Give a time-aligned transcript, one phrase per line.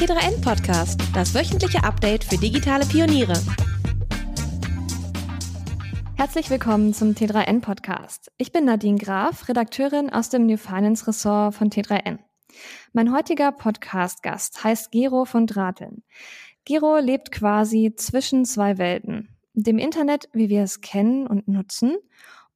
[0.00, 3.34] T3N Podcast, das wöchentliche Update für digitale Pioniere.
[6.16, 8.32] Herzlich willkommen zum T3N Podcast.
[8.38, 12.18] Ich bin Nadine Graf, Redakteurin aus dem New Finance Ressort von T3N.
[12.94, 16.02] Mein heutiger Podcast-Gast heißt Gero von Drateln.
[16.64, 19.36] Gero lebt quasi zwischen zwei Welten.
[19.52, 21.98] Dem Internet, wie wir es kennen und nutzen,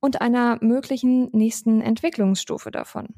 [0.01, 3.09] und einer möglichen nächsten Entwicklungsstufe davon.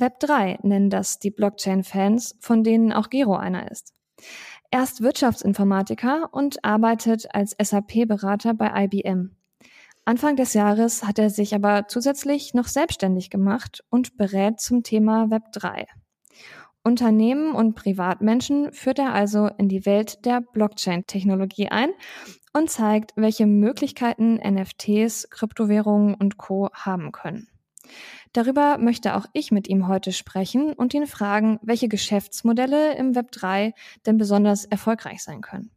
[0.00, 3.94] Web 3 nennen das die Blockchain-Fans, von denen auch Gero einer ist.
[4.70, 9.32] Er ist Wirtschaftsinformatiker und arbeitet als SAP-Berater bei IBM.
[10.04, 15.30] Anfang des Jahres hat er sich aber zusätzlich noch selbstständig gemacht und berät zum Thema
[15.30, 15.86] Web 3.
[16.84, 21.90] Unternehmen und Privatmenschen führt er also in die Welt der Blockchain-Technologie ein
[22.52, 27.48] und zeigt, welche Möglichkeiten NFTs, Kryptowährungen und Co haben können.
[28.32, 33.32] Darüber möchte auch ich mit ihm heute sprechen und ihn fragen, welche Geschäftsmodelle im Web
[33.32, 33.72] 3
[34.06, 35.70] denn besonders erfolgreich sein können.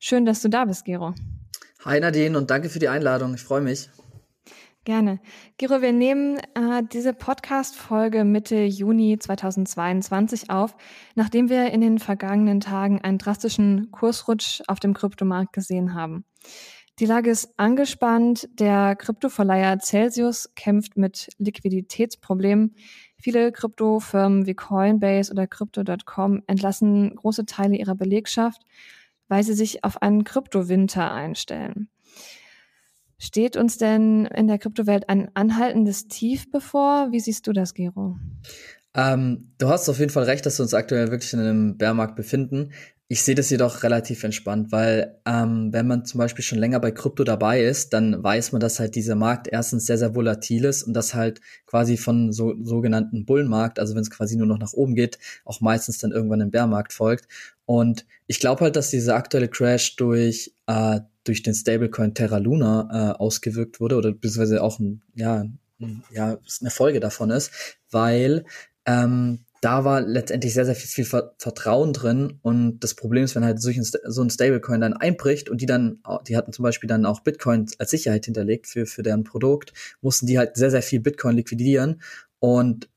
[0.00, 1.14] Schön, dass du da bist, Gero.
[1.84, 3.34] Hi Nadine und danke für die Einladung.
[3.34, 3.88] Ich freue mich.
[4.88, 5.20] Gerne.
[5.58, 10.74] Gero, wir nehmen äh, diese Podcast-Folge Mitte Juni 2022 auf,
[11.14, 16.24] nachdem wir in den vergangenen Tagen einen drastischen Kursrutsch auf dem Kryptomarkt gesehen haben.
[16.98, 18.48] Die Lage ist angespannt.
[18.58, 22.74] Der Kryptoverleiher Celsius kämpft mit Liquiditätsproblemen.
[23.16, 28.62] Viele Kryptofirmen wie Coinbase oder Crypto.com entlassen große Teile ihrer Belegschaft,
[29.28, 31.88] weil sie sich auf einen Kryptowinter einstellen.
[33.16, 37.12] Steht uns denn in der Kryptowelt ein anhaltendes Tief bevor?
[37.12, 38.16] Wie siehst du das, Gero?
[38.94, 42.16] Ähm, du hast auf jeden Fall recht, dass wir uns aktuell wirklich in einem Bärmarkt
[42.16, 42.72] befinden.
[43.10, 46.90] Ich sehe das jedoch relativ entspannt, weil ähm, wenn man zum Beispiel schon länger bei
[46.90, 50.82] Krypto dabei ist, dann weiß man, dass halt dieser Markt erstens sehr, sehr volatil ist
[50.82, 54.74] und das halt quasi von so sogenannten Bullenmarkt, also wenn es quasi nur noch nach
[54.74, 57.28] oben geht, auch meistens dann irgendwann im Bärmarkt folgt.
[57.64, 62.88] Und ich glaube halt, dass dieser aktuelle Crash durch äh, durch den Stablecoin Terra Luna
[62.90, 65.44] äh, ausgewirkt wurde oder beziehungsweise auch ein, ja,
[65.80, 68.44] ein, ja, eine Folge davon ist, weil
[68.86, 72.38] ähm, da war letztendlich sehr, sehr viel, viel Vertrauen drin.
[72.42, 76.36] Und das Problem ist, wenn halt so ein, Stablecoin dann einbricht und die dann, die
[76.36, 80.38] hatten zum Beispiel dann auch Bitcoin als Sicherheit hinterlegt für, für deren Produkt, mussten die
[80.38, 82.00] halt sehr, sehr viel Bitcoin liquidieren.
[82.38, 82.88] Und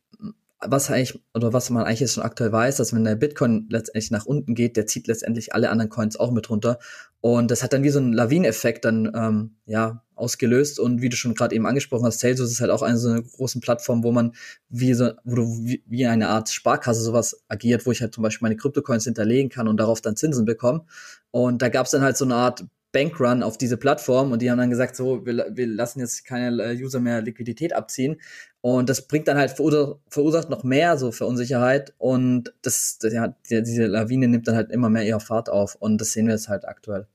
[0.63, 4.11] was eigentlich, oder was man eigentlich jetzt schon aktuell weiß, dass wenn der Bitcoin letztendlich
[4.11, 6.77] nach unten geht, der zieht letztendlich alle anderen Coins auch mit runter.
[7.19, 10.79] Und das hat dann wie so einen Lawineffekt dann, ähm, ja, ausgelöst.
[10.79, 13.23] Und wie du schon gerade eben angesprochen hast, Salesforce ist halt auch eine so eine
[13.23, 14.33] große Plattform, wo man
[14.69, 18.45] wie so, wo du wie, eine Art Sparkasse sowas agiert, wo ich halt zum Beispiel
[18.45, 20.85] meine Kryptocoins hinterlegen kann und darauf dann Zinsen bekomme.
[21.31, 24.51] Und da gab es dann halt so eine Art Bankrun auf diese Plattform und die
[24.51, 28.19] haben dann gesagt, so, wir, wir lassen jetzt keine äh, User mehr Liquidität abziehen.
[28.61, 33.63] Und das bringt dann halt verursacht, noch mehr so für Unsicherheit und das, ja, die,
[33.63, 36.49] diese Lawine nimmt dann halt immer mehr ihre Fahrt auf und das sehen wir jetzt
[36.49, 37.07] halt aktuell.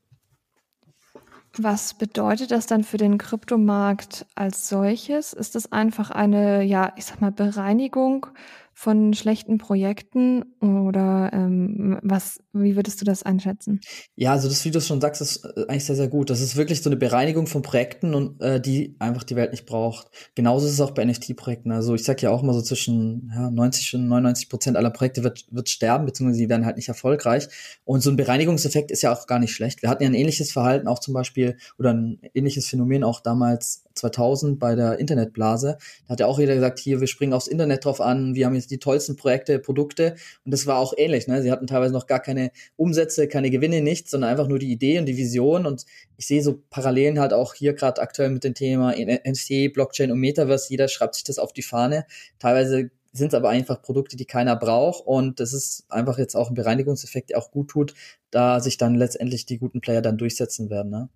[1.55, 5.33] Was bedeutet das dann für den Kryptomarkt als solches?
[5.33, 8.27] Ist das einfach eine, ja, ich sag mal, Bereinigung
[8.79, 13.81] von schlechten Projekten oder ähm, was, wie würdest du das einschätzen?
[14.15, 16.29] Ja, also das, wie du schon sagst, ist äh, eigentlich sehr, sehr gut.
[16.29, 19.65] Das ist wirklich so eine Bereinigung von Projekten und äh, die einfach die Welt nicht
[19.65, 20.09] braucht.
[20.35, 21.71] Genauso ist es auch bei NFT-Projekten.
[21.71, 25.23] Also ich sag ja auch mal so zwischen ja, 90 und 99 Prozent aller Projekte
[25.23, 27.47] wird, wird sterben, beziehungsweise sie werden halt nicht erfolgreich.
[27.83, 29.81] Und so ein Bereinigungseffekt ist ja auch gar nicht schlecht.
[29.81, 33.86] Wir hatten ja ein ähnliches Verhalten auch zum Beispiel oder ein ähnliches Phänomen auch damals
[33.97, 35.77] 2000 bei der Internetblase.
[36.07, 38.55] Da hat ja auch jeder gesagt, hier, wir springen aufs Internet drauf an, wir haben
[38.55, 40.15] jetzt die tollsten Projekte, Produkte.
[40.45, 41.27] Und das war auch ähnlich.
[41.27, 41.41] Ne?
[41.41, 44.99] Sie hatten teilweise noch gar keine Umsätze, keine Gewinne, nichts, sondern einfach nur die Idee
[44.99, 45.65] und die Vision.
[45.65, 45.85] Und
[46.17, 50.19] ich sehe so Parallelen halt auch hier gerade aktuell mit dem Thema NFC, Blockchain und
[50.19, 50.69] Metaverse.
[50.69, 52.05] Jeder schreibt sich das auf die Fahne.
[52.39, 55.05] Teilweise sind es aber einfach Produkte, die keiner braucht.
[55.05, 57.93] Und das ist einfach jetzt auch ein Bereinigungseffekt, der auch gut tut,
[58.31, 60.91] da sich dann letztendlich die guten Player dann durchsetzen werden.
[60.91, 61.09] Ne?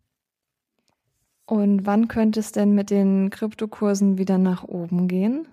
[1.52, 5.50] Und wann könnte es denn mit den Kryptokursen wieder nach oben gehen?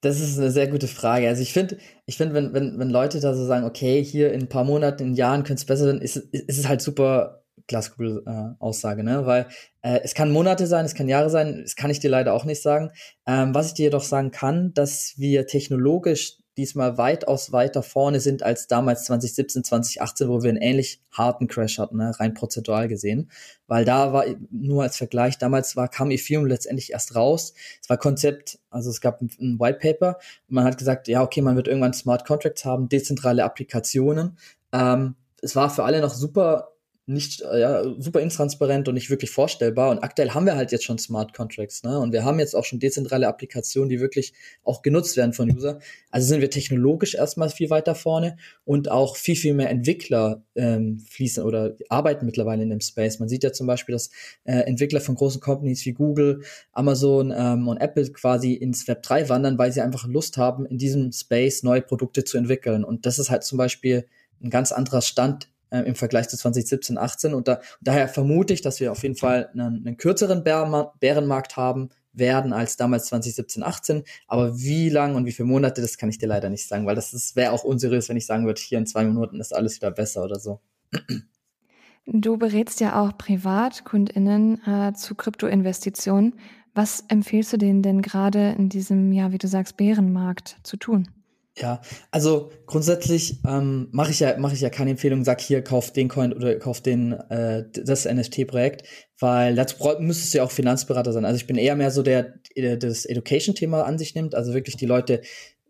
[0.00, 1.26] Das ist eine sehr gute Frage.
[1.26, 4.42] Also ich finde, ich finde, wenn, wenn, wenn Leute da so sagen, okay, hier in
[4.42, 9.00] ein paar Monaten, in Jahren könnte es besser werden, ist, ist es halt super Glaskugel-Aussage,
[9.00, 9.26] äh, ne?
[9.26, 9.48] Weil
[9.80, 12.44] äh, es kann Monate sein, es kann Jahre sein, das kann ich dir leider auch
[12.44, 12.92] nicht sagen.
[13.26, 18.42] Ähm, was ich dir jedoch sagen kann, dass wir technologisch diesmal weitaus weiter vorne sind
[18.42, 23.30] als damals 2017, 2018, wo wir einen ähnlich harten Crash hatten, ne, rein prozentual gesehen.
[23.66, 27.54] Weil da war, nur als Vergleich, damals war, kam Ethereum letztendlich erst raus.
[27.80, 30.18] Es war Konzept, also es gab ein, ein White Paper
[30.48, 34.36] und man hat gesagt, ja, okay, man wird irgendwann Smart Contracts haben, dezentrale Applikationen.
[34.72, 36.71] Ähm, es war für alle noch super
[37.06, 39.90] nicht äh, ja, super intransparent und nicht wirklich vorstellbar.
[39.90, 41.98] Und aktuell haben wir halt jetzt schon Smart Contracts, ne?
[41.98, 44.32] Und wir haben jetzt auch schon dezentrale Applikationen, die wirklich
[44.62, 45.80] auch genutzt werden von User.
[46.10, 51.00] Also sind wir technologisch erstmal viel weiter vorne und auch viel, viel mehr Entwickler ähm,
[51.00, 53.18] fließen oder arbeiten mittlerweile in dem Space.
[53.18, 54.10] Man sieht ja zum Beispiel, dass
[54.44, 59.28] äh, Entwickler von großen Companies wie Google, Amazon ähm, und Apple quasi ins Web 3
[59.28, 62.84] wandern, weil sie einfach Lust haben, in diesem Space neue Produkte zu entwickeln.
[62.84, 64.06] Und das ist halt zum Beispiel
[64.42, 67.34] ein ganz anderer Stand äh, im Vergleich zu 2017, 18.
[67.34, 71.88] Und, da, daher vermute ich, dass wir auf jeden Fall einen, einen kürzeren Bärenmarkt haben
[72.12, 74.02] werden als damals 2017, 18.
[74.26, 76.94] Aber wie lang und wie viele Monate, das kann ich dir leider nicht sagen, weil
[76.94, 79.90] das wäre auch unseriös, wenn ich sagen würde, hier in zwei Minuten ist alles wieder
[79.90, 80.60] besser oder so.
[82.04, 86.34] Du berätst ja auch PrivatkundInnen äh, zu Kryptoinvestitionen.
[86.74, 91.08] Was empfiehlst du denen denn gerade in diesem, ja, wie du sagst, Bärenmarkt zu tun?
[91.58, 95.92] Ja, also grundsätzlich ähm, mache ich ja mache ich ja keine Empfehlung, sag hier kauf
[95.92, 98.88] den Coin oder kauf den äh, das NFT-Projekt,
[99.18, 101.26] weil dazu müsstest du ja auch Finanzberater sein.
[101.26, 104.76] Also ich bin eher mehr so der, der das Education-Thema an sich nimmt, also wirklich
[104.76, 105.20] die Leute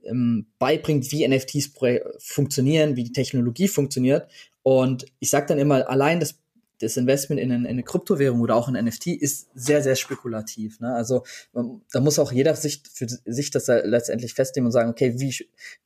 [0.04, 1.72] ähm, beibringt, wie NFTs
[2.18, 4.28] funktionieren, wie die Technologie funktioniert.
[4.62, 6.41] Und ich sag dann immer, allein das
[6.82, 10.80] das Investment in, in, eine Kryptowährung oder auch in NFT ist sehr, sehr spekulativ.
[10.80, 10.92] Ne?
[10.94, 15.34] Also da muss auch jeder sich für sich das letztendlich festnehmen und sagen, okay, wie,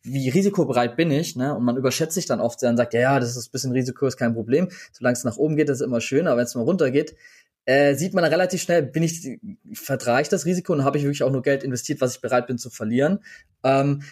[0.03, 1.37] wie risikobereit bin ich?
[1.37, 1.55] Ne?
[1.55, 3.73] Und man überschätzt sich dann oft sehr und sagt, ja, ja, das ist ein bisschen
[3.73, 4.69] Risiko, ist kein Problem.
[4.93, 7.15] Solange es nach oben geht, ist immer schön, aber wenn es mal runter geht,
[7.67, 9.39] äh, sieht man relativ schnell, bin ich,
[9.75, 12.47] vertrage ich das Risiko und habe ich wirklich auch nur Geld investiert, was ich bereit
[12.47, 13.19] bin zu verlieren.
[13.65, 14.03] Ähm,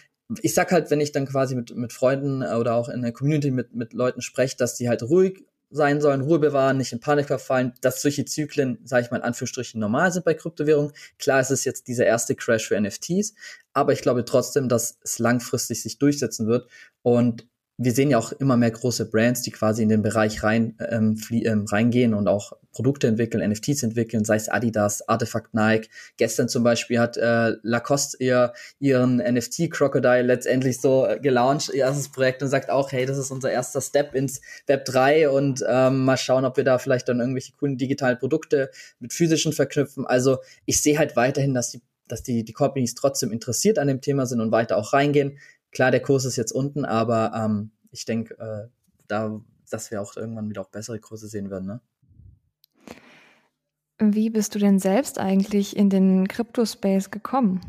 [0.41, 3.51] ich sag halt, wenn ich dann quasi mit, mit Freunden oder auch in der Community
[3.51, 7.27] mit, mit Leuten spreche, dass die halt ruhig sein sollen, Ruhe bewahren, nicht in Panik
[7.27, 10.93] verfallen, dass solche Zyklen, sage ich mal in Anführungsstrichen, normal sind bei Kryptowährungen.
[11.19, 13.35] Klar, es ist jetzt dieser erste Crash für NFTs,
[13.73, 16.67] aber ich glaube trotzdem, dass es langfristig sich durchsetzen wird
[17.01, 20.77] und wir sehen ja auch immer mehr große Brands, die quasi in den Bereich rein
[20.79, 25.89] ähm, ähm, reingehen und auch Produkte entwickeln, NFTs entwickeln, sei es Adidas, Artifact Nike.
[26.17, 31.85] Gestern zum Beispiel hat äh, Lacoste ihr, ihren NFT Crocodile letztendlich so äh, gelauncht, ihr
[31.85, 35.63] erstes Projekt und sagt auch, hey, das ist unser erster Step ins Web 3 und
[35.67, 40.05] ähm, mal schauen, ob wir da vielleicht dann irgendwelche coolen digitalen Produkte mit physischen verknüpfen.
[40.05, 44.01] Also ich sehe halt weiterhin, dass die dass die, die Companies trotzdem interessiert an dem
[44.01, 45.39] Thema sind und weiter auch reingehen.
[45.75, 48.69] Klar, der Kurs ist jetzt unten, aber ähm, ich denke, äh,
[49.09, 51.67] da, dass wir auch irgendwann wieder auch bessere Kurse sehen werden.
[51.67, 51.81] Ne?
[53.99, 57.59] Wie bist du denn selbst eigentlich in den Crypto-Space gekommen?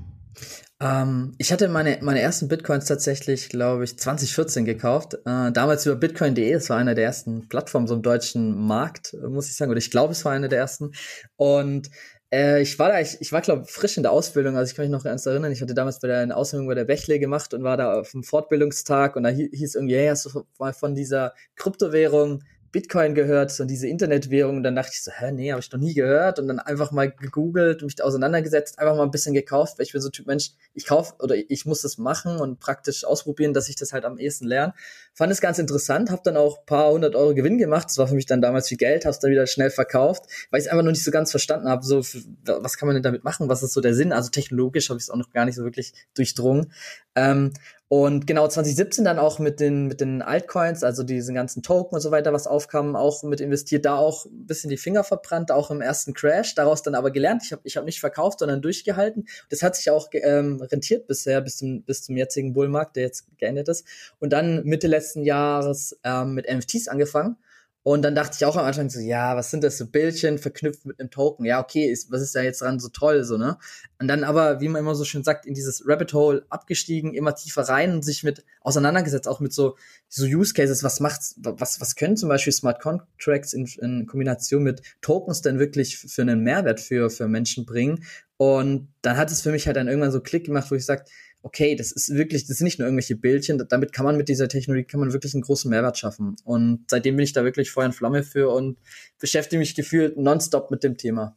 [0.79, 5.15] Ähm, ich hatte meine, meine ersten Bitcoins tatsächlich, glaube ich, 2014 gekauft.
[5.25, 9.49] Äh, damals über bitcoin.de, das war einer der ersten Plattformen so im deutschen Markt, muss
[9.49, 9.73] ich sagen.
[9.73, 10.93] Oder ich glaube, es war eine der ersten.
[11.35, 11.91] Und
[12.33, 14.85] äh, ich war da, ich, ich war, glaube frisch in der Ausbildung, also ich kann
[14.85, 17.55] mich noch ganz erinnern, ich hatte damals bei der eine Ausbildung bei der Bächle gemacht
[17.55, 20.95] und war da auf einem Fortbildungstag und da hieß irgendwie, hey, hast du mal von
[20.95, 22.43] dieser Kryptowährung
[22.73, 24.59] Bitcoin gehört und diese Internetwährung.
[24.59, 26.39] Und dann dachte ich so, hä, nee, habe ich noch nie gehört.
[26.39, 29.85] Und dann einfach mal gegoogelt und mich da auseinandergesetzt, einfach mal ein bisschen gekauft, weil
[29.85, 33.55] ich bin so Typ Mensch, ich kauf oder ich muss das machen und praktisch ausprobieren,
[33.55, 34.75] dass ich das halt am ehesten lerne.
[35.15, 37.87] Fand es ganz interessant, habe dann auch paar hundert Euro Gewinn gemacht.
[37.89, 40.61] Das war für mich dann damals viel Geld, habe es dann wieder schnell verkauft, weil
[40.61, 42.05] ich es einfach noch nicht so ganz verstanden habe, so
[42.45, 44.13] was kann man denn damit machen, was ist so der Sinn?
[44.13, 46.73] Also technologisch habe ich es auch noch gar nicht so wirklich durchdrungen.
[47.15, 47.53] Ähm,
[47.89, 52.01] und genau 2017 dann auch mit den, mit den Altcoins, also diesen ganzen Token und
[52.01, 55.71] so weiter, was aufkam, auch mit investiert, da auch ein bisschen die Finger verbrannt, auch
[55.71, 57.43] im ersten Crash, daraus dann aber gelernt.
[57.45, 59.29] Ich habe ich hab nicht verkauft, sondern durchgehalten.
[59.51, 63.27] Das hat sich auch ähm, rentiert bisher, bis zum, bis zum jetzigen Bullmarkt, der jetzt
[63.39, 63.87] geendet ist.
[64.19, 67.37] Und dann Mitte letzten Jahres ähm, mit NFTs angefangen
[67.87, 70.87] und dann dachte ich auch am Anfang so, ja, was sind das so Bildchen verknüpft
[70.87, 71.45] mit einem Token?
[71.45, 73.59] Ja, okay, ist, was ist da jetzt dran so toll, so, ne?
[74.01, 77.37] Und dann aber, wie man immer so schön sagt, in dieses Rabbit Hole abgestiegen, immer
[77.37, 79.77] tiefer rein und sich mit auseinandergesetzt, auch mit so,
[80.09, 84.65] so Use Cases, was macht's, was, was können zum Beispiel Smart Contracts in, in Kombination
[84.65, 88.03] mit Tokens denn wirklich für einen Mehrwert für, für Menschen bringen?
[88.37, 91.05] Und dann hat es für mich halt dann irgendwann so Klick gemacht, wo ich sage,
[91.47, 94.49] okay, das ist wirklich, das sind nicht nur irgendwelche Bildchen, damit kann man mit dieser
[94.49, 96.35] Technologie, kann man wirklich einen großen Mehrwert schaffen.
[96.45, 98.79] Und seitdem bin ich da wirklich Feuer und Flamme für und
[99.21, 101.37] beschäftige mich gefühlt nonstop mit dem Thema.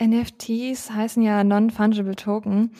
[0.00, 2.70] NFTs heißen ja Non-Fungible Token.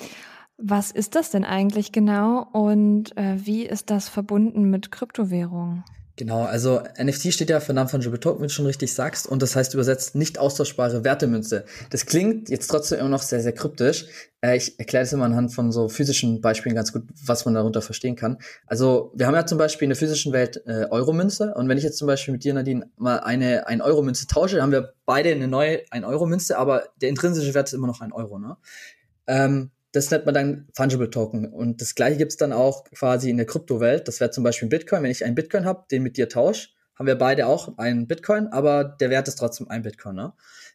[0.57, 5.83] Was ist das denn eigentlich genau und äh, wie ist das verbunden mit Kryptowährungen?
[6.21, 9.57] Genau, also NFT steht ja für Non-Fungible Token, wie du schon richtig sagst, und das
[9.57, 11.65] heißt übersetzt nicht austauschbare Wertemünze.
[11.89, 14.05] Das klingt jetzt trotzdem immer noch sehr, sehr kryptisch.
[14.43, 17.81] Äh, ich erkläre das immer anhand von so physischen Beispielen ganz gut, was man darunter
[17.81, 18.37] verstehen kann.
[18.67, 21.85] Also wir haben ja zum Beispiel in der physischen Welt äh, Euromünze und wenn ich
[21.85, 25.49] jetzt zum Beispiel mit dir, Nadine, mal eine, eine Euro-Münze tausche, haben wir beide eine
[25.49, 28.39] neue ein Euro-Münze, aber der intrinsische Wert ist immer noch ein Euro.
[28.39, 28.59] Ne?
[29.27, 31.47] Ähm, das nennt man dann Fungible Token.
[31.47, 34.07] Und das gleiche gibt's dann auch quasi in der Kryptowelt.
[34.09, 35.03] Das wäre zum Beispiel ein Bitcoin.
[35.03, 36.69] Wenn ich einen Bitcoin habe, den mit dir tausche,
[37.01, 40.17] haben wir beide auch einen Bitcoin, aber der Wert ist trotzdem ein Bitcoin.
[40.17, 40.35] Ne?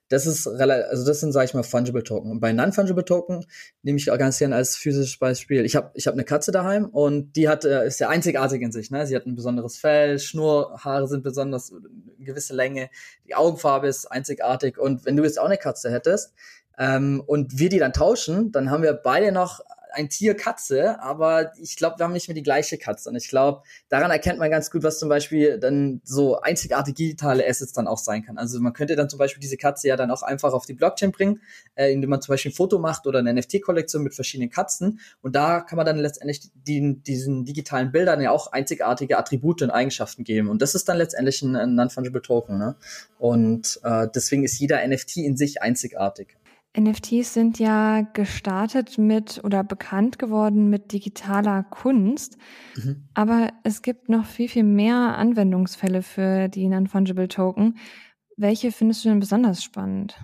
[0.09, 2.31] Das ist relativ, also das sind, sage ich mal, fungible Token.
[2.31, 3.45] Und bei non-fungible Token
[3.83, 5.65] nehme ich auch ganz gerne als physisches Beispiel.
[5.65, 8.71] Ich habe ich hab eine Katze daheim und die hat, äh, ist ja einzigartig in
[8.71, 8.89] sich.
[8.89, 9.05] Ne?
[9.05, 12.89] Sie hat ein besonderes Fell, Schnurrhaare sind besonders, eine gewisse Länge,
[13.27, 14.79] die Augenfarbe ist einzigartig.
[14.79, 16.33] Und wenn du jetzt auch eine Katze hättest,
[16.77, 19.61] ähm, und wir die dann tauschen, dann haben wir beide noch
[19.95, 23.09] ein Tier Katze, aber ich glaube, wir haben nicht mehr die gleiche Katze.
[23.09, 27.47] Und ich glaube, daran erkennt man ganz gut, was zum Beispiel dann so einzigartige digitale
[27.47, 28.37] Assets dann auch sein kann.
[28.37, 31.11] Also man könnte dann zum Beispiel diese Katze ja dann auch einfach auf die Blockchain
[31.11, 31.41] bringen,
[31.75, 34.99] äh, indem man zum Beispiel ein Foto macht oder eine NFT-Kollektion mit verschiedenen Katzen.
[35.21, 39.71] Und da kann man dann letztendlich die, diesen digitalen Bildern ja auch einzigartige Attribute und
[39.71, 40.49] Eigenschaften geben.
[40.49, 42.57] Und das ist dann letztendlich ein, ein Non-Fungible Token.
[42.57, 42.75] Ne?
[43.17, 46.37] Und äh, deswegen ist jeder NFT in sich einzigartig.
[46.77, 52.37] NFTs sind ja gestartet mit oder bekannt geworden mit digitaler Kunst,
[52.75, 53.07] mhm.
[53.13, 57.77] aber es gibt noch viel, viel mehr Anwendungsfälle für die Non-Fungible Token.
[58.37, 60.15] Welche findest du denn besonders spannend?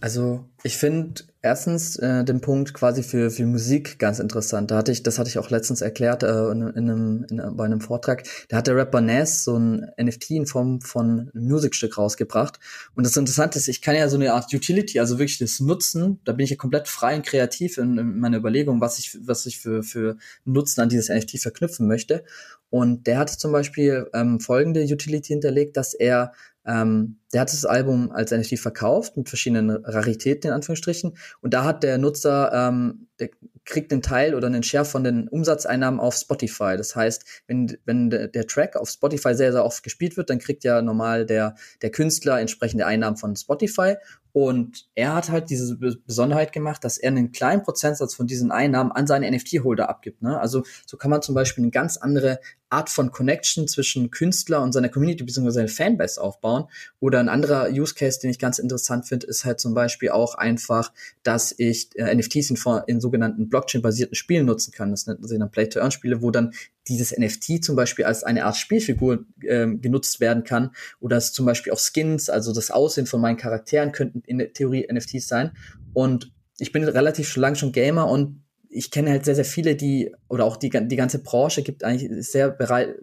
[0.00, 4.70] Also ich finde erstens äh, den Punkt quasi für, für Musik ganz interessant.
[4.70, 7.64] Da hatte ich, das hatte ich auch letztens erklärt äh, in, in einem, in, bei
[7.64, 8.24] einem Vortrag.
[8.48, 12.60] Da hat der Rapper Nas so ein NFT in Form von einem Musikstück rausgebracht.
[12.94, 16.20] Und das Interessante ist, ich kann ja so eine Art Utility, also wirklich das Nutzen,
[16.24, 19.46] da bin ich ja komplett frei und kreativ in, in meiner Überlegung, was ich, was
[19.46, 22.24] ich für, für Nutzen an dieses NFT verknüpfen möchte.
[22.70, 26.32] Und der hatte zum Beispiel ähm, folgende Utility hinterlegt, dass er
[26.68, 31.16] ähm, der hat das Album als NFT verkauft mit verschiedenen Raritäten in Anführungsstrichen.
[31.40, 33.30] Und da hat der Nutzer ähm, der
[33.64, 36.76] kriegt einen Teil oder einen Share von den Umsatzeinnahmen auf Spotify.
[36.76, 40.64] Das heißt, wenn, wenn der Track auf Spotify sehr, sehr oft gespielt wird, dann kriegt
[40.64, 43.96] ja normal der, der Künstler entsprechende Einnahmen von Spotify.
[44.32, 48.92] Und er hat halt diese Besonderheit gemacht, dass er einen kleinen Prozentsatz von diesen Einnahmen
[48.92, 50.22] an seine NFT-Holder abgibt.
[50.22, 50.38] Ne?
[50.38, 52.38] Also so kann man zum Beispiel eine ganz andere
[52.70, 55.50] Art von Connection zwischen Künstler und seiner Community bzw.
[55.50, 56.66] seiner Fanbase aufbauen.
[57.00, 60.34] Oder ein anderer Use Case, den ich ganz interessant finde, ist halt zum Beispiel auch
[60.34, 64.90] einfach, dass ich äh, NFTs in, in sogenannten Blockchain-basierten Spielen nutzen kann.
[64.90, 66.52] Das nennt sich dann Play-to-Earn-Spiele, wo dann
[66.86, 70.70] dieses NFT zum Beispiel als eine Art Spielfigur ähm, genutzt werden kann.
[71.00, 74.52] Oder es zum Beispiel auch Skins, also das Aussehen von meinen Charakteren könnten in der
[74.52, 75.52] Theorie NFTs sein.
[75.94, 80.14] Und ich bin relativ lange schon Gamer und ich kenne halt sehr, sehr viele, die,
[80.28, 82.96] oder auch die, die ganze Branche gibt eigentlich sehr bereit,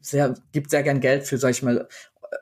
[0.00, 1.86] sehr, gibt sehr gern Geld für, sag ich mal,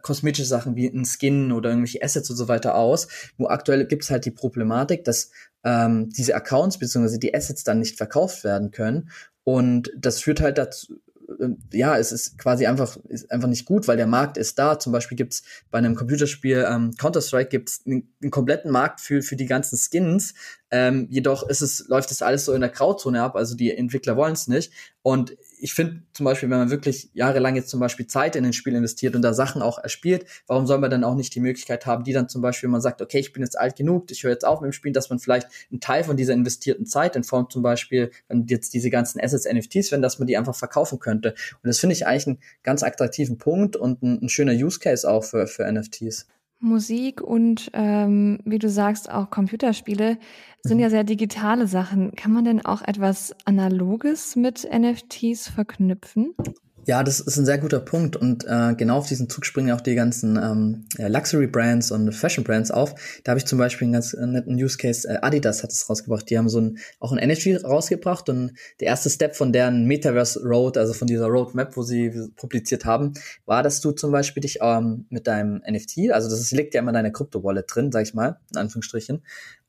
[0.01, 3.09] kosmetische Sachen wie ein Skin oder irgendwelche Assets und so weiter aus.
[3.37, 5.31] Nur aktuell gibt es halt die Problematik, dass
[5.65, 7.19] ähm, diese Accounts bzw.
[7.19, 9.11] die Assets dann nicht verkauft werden können.
[9.45, 11.01] Und das führt halt dazu,
[11.41, 14.79] äh, ja, es ist quasi einfach, ist einfach nicht gut, weil der Markt ist da.
[14.79, 19.37] Zum Beispiel gibt's bei einem Computerspiel ähm, Counter-Strike gibt's einen, einen kompletten Markt für, für
[19.37, 20.35] die ganzen Skins.
[20.71, 24.17] Ähm, jedoch ist es, läuft das alles so in der Grauzone ab, also die Entwickler
[24.17, 24.73] wollen es nicht.
[25.03, 28.53] Und ich finde zum Beispiel, wenn man wirklich jahrelang jetzt zum Beispiel Zeit in ein
[28.53, 31.87] Spiel investiert und da Sachen auch erspielt, warum soll man dann auch nicht die Möglichkeit
[31.87, 34.25] haben, die dann zum Beispiel, wenn man sagt, okay, ich bin jetzt alt genug, ich
[34.25, 37.15] höre jetzt auf mit dem Spielen, dass man vielleicht einen Teil von dieser investierten Zeit
[37.15, 40.57] in Form zum Beispiel, wenn jetzt diese ganzen Assets, NFTs werden, dass man die einfach
[40.57, 41.31] verkaufen könnte.
[41.31, 45.09] Und das finde ich eigentlich einen ganz attraktiven Punkt und ein, ein schöner Use Case
[45.09, 46.27] auch für, für NFTs.
[46.63, 50.19] Musik und ähm, wie du sagst, auch Computerspiele
[50.63, 52.13] sind ja sehr digitale Sachen.
[52.13, 56.35] Kann man denn auch etwas Analoges mit NFTs verknüpfen?
[56.85, 59.81] Ja, das ist ein sehr guter Punkt und äh, genau auf diesen Zug springen auch
[59.81, 63.21] die ganzen ähm, Luxury-Brands und Fashion-Brands auf.
[63.23, 65.09] Da habe ich zum Beispiel einen ganz netten Use Case.
[65.09, 66.29] Äh, Adidas hat es rausgebracht.
[66.29, 70.43] Die haben so ein auch ein NFT rausgebracht und der erste Step von deren Metaverse
[70.43, 73.13] Road, also von dieser Roadmap, wo sie publiziert haben,
[73.47, 76.91] war, dass du zum Beispiel dich ähm, mit deinem NFT, also das liegt ja immer
[76.91, 79.23] in deiner Krypto-Wallet drin, sag ich mal, in Anführungsstrichen,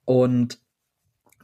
[0.05, 0.62] und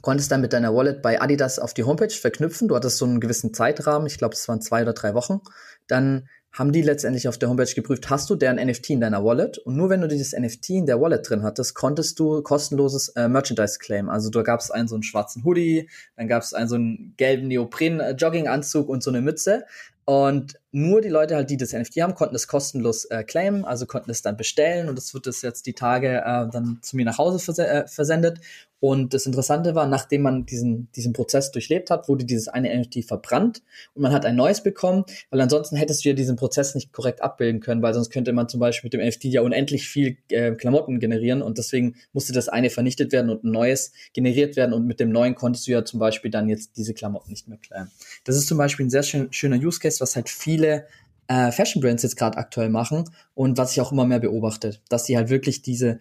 [0.02, 2.68] konntest dann mit deiner Wallet bei Adidas auf die Homepage verknüpfen.
[2.68, 5.42] Du hattest so einen gewissen Zeitrahmen, ich glaube, es waren zwei oder drei Wochen.
[5.88, 9.60] Dann haben die letztendlich auf der Homepage geprüft, hast du deren NFT in deiner Wallet?
[9.60, 13.28] Und nur wenn du dieses NFT in der Wallet drin hattest, konntest du kostenloses äh,
[13.28, 14.10] Merchandise claim.
[14.10, 17.14] Also da gab es einen so einen schwarzen Hoodie, dann gab es einen so einen
[17.18, 19.66] gelben Neopren-Jogginganzug und so eine Mütze.
[20.10, 23.86] Und nur die Leute halt, die das NFT haben, konnten es kostenlos äh, claimen, also
[23.86, 27.06] konnten es dann bestellen und es wird es jetzt die Tage äh, dann zu mir
[27.06, 28.40] nach Hause vers äh, versendet.
[28.82, 33.04] Und das Interessante war, nachdem man diesen, diesen Prozess durchlebt hat, wurde dieses eine NFT
[33.04, 33.62] verbrannt
[33.94, 37.22] und man hat ein neues bekommen, weil ansonsten hättest du ja diesen Prozess nicht korrekt
[37.22, 40.54] abbilden können, weil sonst könnte man zum Beispiel mit dem NFT ja unendlich viel äh,
[40.54, 44.86] Klamotten generieren und deswegen musste das eine vernichtet werden und ein neues generiert werden und
[44.86, 47.92] mit dem neuen konntest du ja zum Beispiel dann jetzt diese Klamotten nicht mehr claimen.
[48.24, 50.88] Das ist zum Beispiel ein sehr schön, schöner Use Case, was halt viele
[51.28, 55.06] äh, Fashion Brands jetzt gerade aktuell machen und was ich auch immer mehr beobachte, dass
[55.06, 56.00] sie halt wirklich diese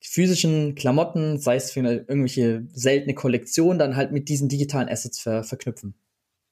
[0.00, 5.42] physischen Klamotten, sei es für irgendwelche seltene Kollektion, dann halt mit diesen digitalen Assets ver
[5.42, 5.94] verknüpfen.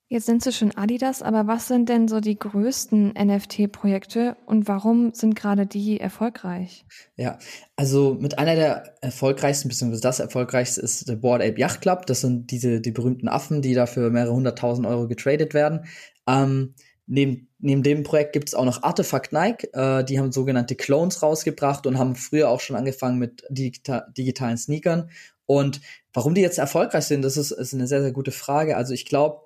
[0.08, 5.12] Jetzt sind Sie schon Adidas, aber was sind denn so die größten NFT-Projekte und warum
[5.14, 6.84] sind gerade die erfolgreich?
[7.16, 7.40] Ja,
[7.74, 12.06] also mit einer der erfolgreichsten, beziehungsweise das erfolgreichste ist der Board Ape Yacht Club.
[12.06, 15.86] Das sind diese, die berühmten Affen, die dafür mehrere hunderttausend Euro getradet werden.
[16.26, 16.74] Ähm,
[17.06, 19.68] neben, neben dem Projekt gibt es auch noch Artefact Nike.
[19.72, 24.56] Äh, die haben sogenannte Clones rausgebracht und haben früher auch schon angefangen mit digita digitalen
[24.56, 25.10] Sneakern.
[25.46, 25.80] Und
[26.12, 28.76] warum die jetzt erfolgreich sind, das ist, ist eine sehr, sehr gute Frage.
[28.76, 29.40] Also ich glaube,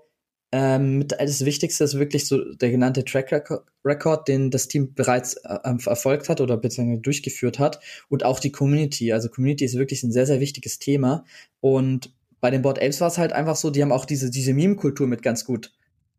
[0.52, 3.50] ähm, das Wichtigste ist wirklich so der genannte Track
[3.84, 8.50] Record, den das Team bereits äh, erfolgt hat oder beziehungsweise durchgeführt hat und auch die
[8.50, 9.12] Community.
[9.12, 11.24] Also Community ist wirklich ein sehr, sehr wichtiges Thema
[11.60, 14.54] und bei den Board Apes war es halt einfach so, die haben auch diese, diese
[14.54, 15.72] Meme-Kultur mit ganz gut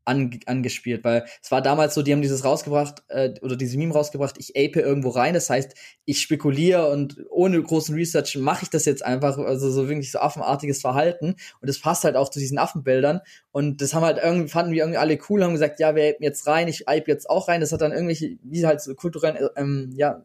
[0.06, 3.94] an, angespielt, weil es war damals so, die haben dieses rausgebracht äh, oder diese Meme
[3.94, 8.70] rausgebracht, ich ape irgendwo rein, das heißt, ich spekuliere und ohne großen Research mache ich
[8.70, 11.36] das jetzt einfach, also so wirklich so affenartiges Verhalten.
[11.62, 13.22] Und das passt halt auch zu diesen Affenbildern.
[13.52, 16.24] Und das haben halt irgendwie, fanden wir irgendwie alle cool, haben gesagt, ja, wir apen
[16.24, 19.50] jetzt rein, ich ape jetzt auch rein, das hat dann irgendwelche, wie halt so kulturellen,
[19.56, 20.24] ähm, ja,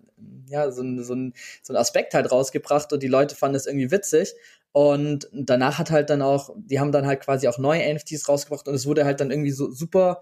[0.48, 3.90] ja, so, so, ein, so ein Aspekt halt rausgebracht und die Leute fanden das irgendwie
[3.90, 4.34] witzig
[4.72, 8.68] und danach hat halt dann auch, die haben dann halt quasi auch neue NFTs rausgebracht
[8.68, 10.20] und es wurde halt dann irgendwie so super,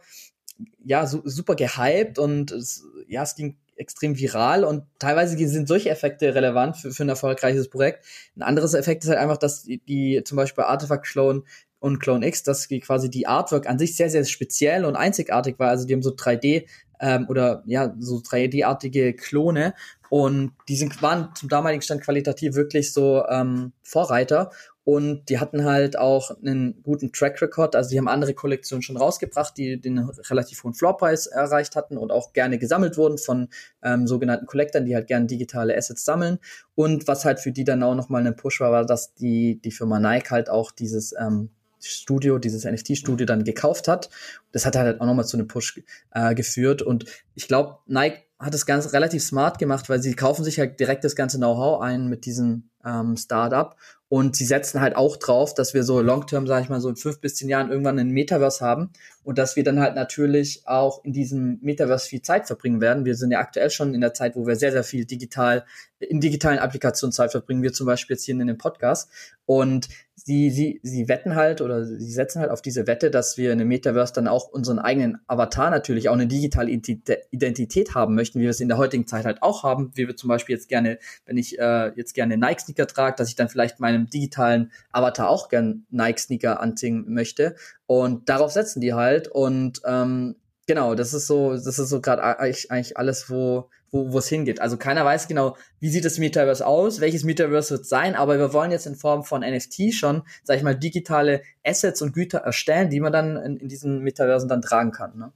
[0.84, 5.90] ja, so, super gehypt und es, ja, es ging extrem viral und teilweise sind solche
[5.90, 8.04] Effekte relevant für, für ein erfolgreiches Projekt.
[8.36, 11.42] Ein anderes Effekt ist halt einfach, dass die, die zum Beispiel Artifact Clone
[11.80, 15.58] und Clone X, dass die quasi die Artwork an sich sehr, sehr speziell und einzigartig
[15.58, 15.70] war.
[15.70, 16.66] Also die haben so 3D
[17.00, 19.74] ähm, oder ja, so 3D-artige Klone
[20.14, 24.52] und die sind, waren zum damaligen Stand qualitativ wirklich so ähm, Vorreiter.
[24.84, 27.74] Und die hatten halt auch einen guten Track Record.
[27.74, 32.12] Also die haben andere Kollektionen schon rausgebracht, die den relativ hohen Floorpreis erreicht hatten und
[32.12, 33.48] auch gerne gesammelt wurden von
[33.82, 36.38] ähm, sogenannten Collectern, die halt gerne digitale Assets sammeln.
[36.76, 39.72] Und was halt für die dann auch nochmal ein Push war, war, dass die, die
[39.72, 44.10] Firma Nike halt auch dieses ähm, Studio, dieses NFT-Studio dann gekauft hat.
[44.52, 46.82] Das hat halt auch nochmal zu einem Push äh, geführt.
[46.82, 50.80] Und ich glaube, Nike hat es ganz relativ smart gemacht, weil sie kaufen sich halt
[50.80, 53.76] direkt das ganze Know-how ein mit diesem ähm, Startup
[54.08, 56.96] und sie setzen halt auch drauf, dass wir so long-term, sage ich mal, so in
[56.96, 58.90] fünf bis zehn Jahren irgendwann ein Metaverse haben
[59.24, 63.06] und dass wir dann halt natürlich auch in diesem Metaverse viel Zeit verbringen werden.
[63.06, 65.64] Wir sind ja aktuell schon in der Zeit, wo wir sehr, sehr viel digital,
[65.98, 69.10] in digitalen Applikationen Zeit verbringen, wir zum Beispiel jetzt hier in dem Podcast.
[69.46, 73.52] Und sie, sie, sie wetten halt oder sie setzen halt auf diese Wette, dass wir
[73.52, 78.38] in einem Metaverse dann auch unseren eigenen Avatar natürlich auch eine digitale Identität haben möchten,
[78.38, 80.68] wie wir es in der heutigen Zeit halt auch haben, wie wir zum Beispiel jetzt
[80.68, 85.28] gerne, wenn ich äh, jetzt gerne Nike-Sneaker trage, dass ich dann vielleicht meinem digitalen Avatar
[85.28, 87.56] auch gern Nike-Sneaker anziehen möchte.
[87.86, 89.28] Und darauf setzen die halt.
[89.28, 94.28] Und ähm, genau, das ist so, das ist so gerade eigentlich, alles, wo wo es
[94.28, 94.60] hingeht.
[94.60, 98.52] Also keiner weiß genau, wie sieht das Metaverse aus, welches Metaverse wird sein, aber wir
[98.52, 102.90] wollen jetzt in Form von NFT schon, sag ich mal, digitale Assets und Güter erstellen,
[102.90, 105.16] die man dann in, in diesen Metaversen dann tragen kann.
[105.16, 105.32] Ne?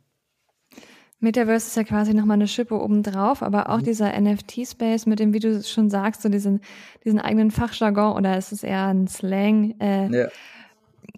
[1.21, 3.85] Metaverse ist ja quasi nochmal eine Schippe obendrauf, aber auch mhm.
[3.85, 6.61] dieser NFT-Space mit dem, wie du schon sagst, so diesen,
[7.05, 10.29] diesen eigenen Fachjargon oder ist es eher ein Slang, äh, ja.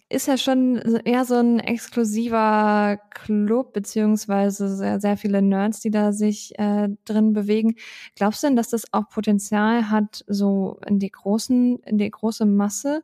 [0.09, 6.13] ist ja schon eher so ein exklusiver Club, beziehungsweise sehr, sehr viele Nerds, die da
[6.13, 7.75] sich äh, drin bewegen.
[8.17, 12.47] Glaubst du denn, dass das auch Potenzial hat, so in die großen, in die große
[12.47, 13.03] Masse?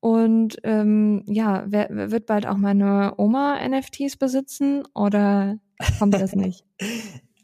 [0.00, 5.58] Und ähm, ja, wer, wird bald auch meine Oma NFTs besitzen oder
[5.98, 6.64] kommt das nicht?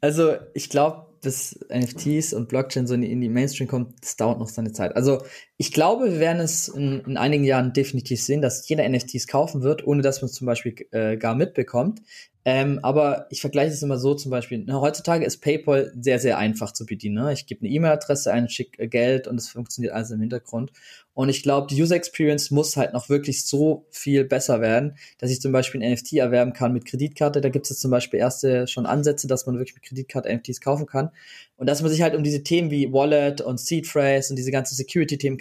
[0.03, 4.15] Also ich glaube, bis NFTs und Blockchain so in die, in die Mainstream kommt, das
[4.15, 4.95] dauert noch seine Zeit.
[4.95, 5.23] Also
[5.59, 9.63] ich glaube, wir werden es in, in einigen Jahren definitiv sehen, dass jeder NFTs kaufen
[9.63, 12.03] wird, ohne dass man es zum Beispiel äh, gar mitbekommt.
[12.49, 14.59] Ähm, aber ich vergleiche es immer so zum Beispiel.
[14.59, 17.17] Ne, heutzutage ist PayPal sehr, sehr einfach zu bedienen.
[17.17, 17.33] Ne?
[17.33, 20.71] Ich gebe eine E-Mail-Adresse ein, schicke Geld und es funktioniert alles im Hintergrund.
[21.13, 25.33] Und ich glaube, die User Experience muss halt noch wirklich so viel besser werden, dass
[25.33, 27.41] ich zum Beispiel ein NFT erwerben kann mit Kreditkarte.
[27.41, 30.87] Da gibt es zum Beispiel erste schon Ansätze, dass man wirklich mit Kreditkarte NFTs kaufen
[30.87, 31.11] kann.
[31.57, 34.53] Und dass man sich halt um diese Themen wie Wallet und Seed Phrase und diese
[34.53, 35.39] ganzen Security-Themen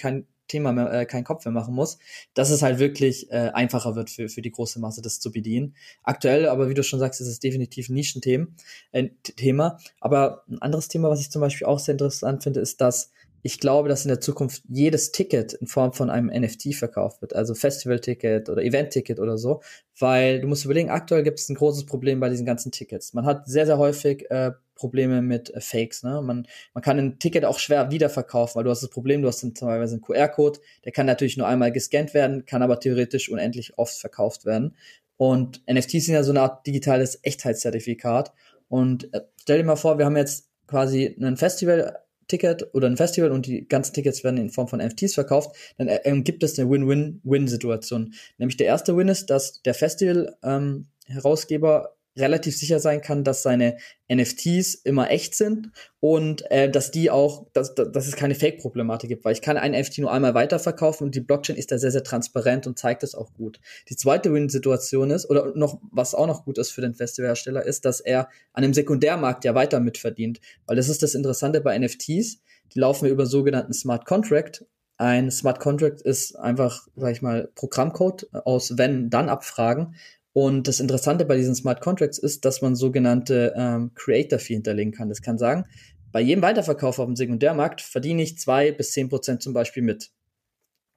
[0.48, 1.98] Thema mehr, äh, keinen Kopf mehr machen muss,
[2.34, 5.76] dass es halt wirklich äh, einfacher wird für, für die große Masse, das zu bedienen.
[6.04, 8.48] Aktuell, aber wie du schon sagst, ist es definitiv ein Nischenthema.
[8.92, 9.78] Äh, Thema.
[10.00, 13.12] Aber ein anderes Thema, was ich zum Beispiel auch sehr interessant finde, ist, dass
[13.46, 17.36] ich glaube, dass in der Zukunft jedes Ticket in Form von einem NFT verkauft wird,
[17.36, 19.62] also Festival-Ticket oder Event-Ticket oder so,
[20.00, 23.14] weil du musst überlegen, aktuell gibt es ein großes Problem bei diesen ganzen Tickets.
[23.14, 26.04] Man hat sehr, sehr häufig äh, Probleme mit äh, Fakes.
[26.04, 26.22] Ne?
[26.22, 29.44] Man, man kann ein Ticket auch schwer wiederverkaufen, weil du hast das Problem, du hast
[29.44, 33.78] dann teilweise einen QR-Code, der kann natürlich nur einmal gescannt werden, kann aber theoretisch unendlich
[33.78, 34.76] oft verkauft werden.
[35.18, 38.34] Und NFTs sind ja so eine Art digitales Echtheitszertifikat.
[38.68, 42.98] Und äh, stell dir mal vor, wir haben jetzt quasi ein Festival Ticket oder ein
[42.98, 46.58] Festival und die ganzen Tickets werden in Form von NFTs verkauft, dann äh, gibt es
[46.58, 48.14] eine Win-Win-Win-Situation.
[48.38, 53.78] Nämlich der erste Win ist, dass der Festival-Herausgeber ähm, relativ sicher sein kann, dass seine
[54.12, 59.26] NFTs immer echt sind und äh, dass die auch, dass, dass es keine Fake-Problematik gibt,
[59.26, 62.04] weil ich kann einen NFT nur einmal weiterverkaufen und die Blockchain ist da sehr, sehr
[62.04, 63.60] transparent und zeigt das auch gut.
[63.90, 67.86] Die zweite Win-Situation ist, oder noch, was auch noch gut ist für den Festivalhersteller, ist,
[67.86, 72.42] dass er an dem Sekundärmarkt ja weiter mitverdient, weil das ist das Interessante bei NFTs,
[72.74, 74.66] die laufen über sogenannten Smart Contract
[74.98, 79.96] ein Smart Contract ist einfach, sag ich mal, Programmcode aus Wenn-Dann-Abfragen.
[80.38, 84.92] Und das Interessante bei diesen Smart Contracts ist, dass man sogenannte ähm, Creator Fee hinterlegen
[84.92, 85.08] kann.
[85.08, 85.64] Das kann sagen,
[86.12, 90.12] bei jedem Weiterverkauf auf dem Sekundärmarkt verdiene ich zwei bis zehn Prozent zum Beispiel mit.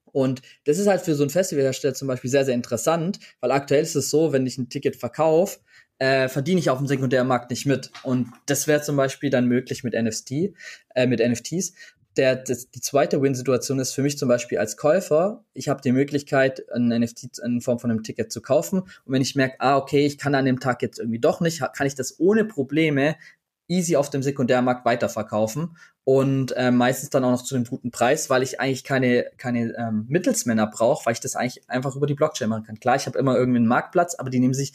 [0.07, 3.85] Und das ist halt für so ein Festivalhersteller zum Beispiel sehr, sehr interessant, weil aktuell
[3.85, 5.61] ist es so, wenn ich ein Ticket verkaufe,
[5.99, 7.93] äh, verdiene ich auf dem Sekundärmarkt nicht mit.
[8.03, 10.53] Und das wäre zum Beispiel dann möglich mit NFT,
[10.97, 11.75] äh, mit NFTs
[12.19, 15.93] der, das, die zweite Win-Situation ist für mich zum Beispiel als Käufer, ich habe die
[15.93, 18.81] Möglichkeit, ein NFT in Form von einem Ticket zu kaufen.
[18.81, 21.63] Und wenn ich merke, ah, okay, ich kann an dem Tag jetzt irgendwie doch nicht,
[21.75, 23.17] kann ich das ohne Probleme
[23.69, 28.31] easy auf dem Sekundärmarkt weiterverkaufen und äh, meistens dann auch noch zu einem guten Preis,
[28.31, 32.15] weil ich eigentlich keine keine ähm, Mittelsmänner brauche, weil ich das eigentlich einfach über die
[32.15, 32.81] Blockchain machen kann.
[32.81, 34.73] Klar, ich habe immer irgendwie einen Marktplatz, aber die nehmen sich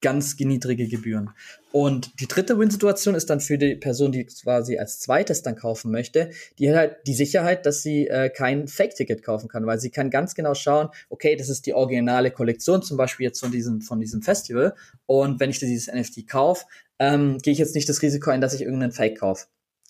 [0.00, 1.30] ganz niedrige Gebühren.
[1.72, 5.90] Und die dritte Win-Situation ist dann für die Person, die quasi als zweites dann kaufen
[5.90, 9.90] möchte, die hat halt die Sicherheit, dass sie äh, kein Fake-Ticket kaufen kann, weil sie
[9.90, 13.80] kann ganz genau schauen, okay, das ist die originale Kollektion, zum Beispiel jetzt von diesem,
[13.80, 14.74] von diesem Festival.
[15.06, 16.64] Und wenn ich dieses NFT kaufe,
[16.98, 19.46] ähm, gehe ich jetzt nicht das Risiko ein, dass ich irgendeinen Fake kaufe.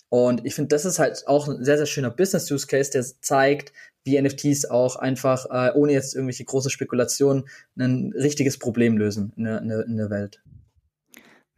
[0.09, 3.71] Und ich finde, das ist halt auch ein sehr, sehr schöner Business-Use-Case, der zeigt,
[4.03, 7.45] wie NFTs auch einfach, äh, ohne jetzt irgendwelche große Spekulationen,
[7.77, 10.41] ein richtiges Problem lösen in der, in der, in der Welt.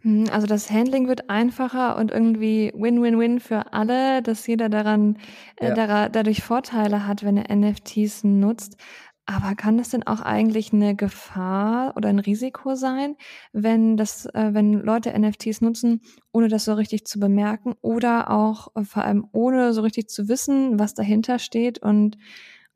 [0.02, 5.18] Hm, also das Handling wird einfacher und irgendwie Win-Win-Win für alle, dass jeder daran
[5.58, 6.10] äh, ja.
[6.10, 8.78] dadurch Vorteile hat, wenn er NFTs nutzt.
[9.26, 13.16] Aber kann das denn auch eigentlich eine Gefahr oder ein Risiko sein,
[13.54, 18.76] wenn das, äh, wenn Leute NFTs nutzen, ohne das so richtig zu bemerken oder auch
[18.76, 22.18] äh, vor allem ohne so richtig zu wissen, was dahinter steht und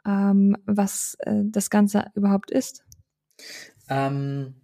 [0.06, 2.84] ähm, was äh, das Ganze überhaupt ist?
[3.90, 4.56] Ähm,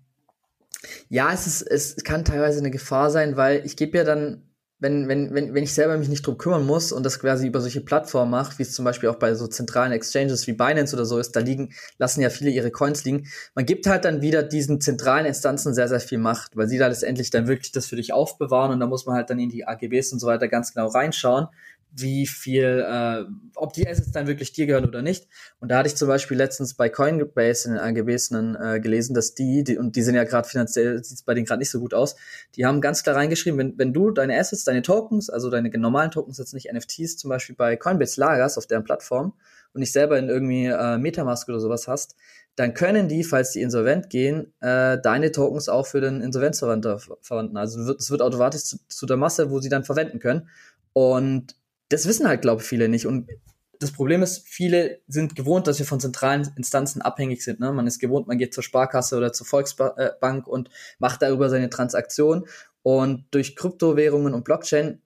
[1.10, 4.51] ja, es ist, es kann teilweise eine Gefahr sein, weil ich gebe ja dann
[4.82, 7.62] wenn, wenn, wenn, wenn ich selber mich nicht drum kümmern muss und das quasi über
[7.62, 11.06] solche Plattformen mache, wie es zum Beispiel auch bei so zentralen Exchanges wie Binance oder
[11.06, 13.28] so ist, da liegen, lassen ja viele ihre Coins liegen.
[13.54, 16.88] Man gibt halt dann wieder diesen zentralen Instanzen sehr, sehr viel Macht, weil sie da
[16.88, 19.68] letztendlich dann wirklich das für dich aufbewahren und da muss man halt dann in die
[19.68, 21.48] AGBs und so weiter ganz genau reinschauen
[21.94, 23.26] wie viel, äh,
[23.56, 25.28] ob die Assets dann wirklich dir gehören oder nicht.
[25.60, 29.34] Und da hatte ich zum Beispiel letztens bei Coinbase in den AGBs äh, gelesen, dass
[29.34, 31.80] die, die, und die sind ja gerade finanziell, sieht es bei denen gerade nicht so
[31.80, 32.16] gut aus,
[32.56, 36.12] die haben ganz klar reingeschrieben, wenn, wenn du deine Assets, deine Tokens, also deine normalen
[36.12, 39.34] Tokens, jetzt nicht NFTs, zum Beispiel bei Coinbase lagerst auf deren Plattform
[39.74, 42.16] und nicht selber in irgendwie äh, Metamask oder sowas hast,
[42.56, 47.58] dann können die, falls die insolvent gehen, äh, deine Tokens auch für den Insolvenzverwandter verwenden.
[47.58, 50.50] Also es wird, wird automatisch zu, zu der Masse, wo sie dann verwenden können.
[50.94, 51.56] Und
[51.92, 53.06] das wissen halt, glaube ich, viele nicht.
[53.06, 53.30] Und
[53.80, 57.60] das Problem ist, viele sind gewohnt, dass wir von zentralen Instanzen abhängig sind.
[57.60, 57.72] Ne?
[57.72, 62.48] Man ist gewohnt, man geht zur Sparkasse oder zur Volksbank und macht darüber seine Transaktion.
[62.84, 65.02] Und durch Kryptowährungen und Blockchain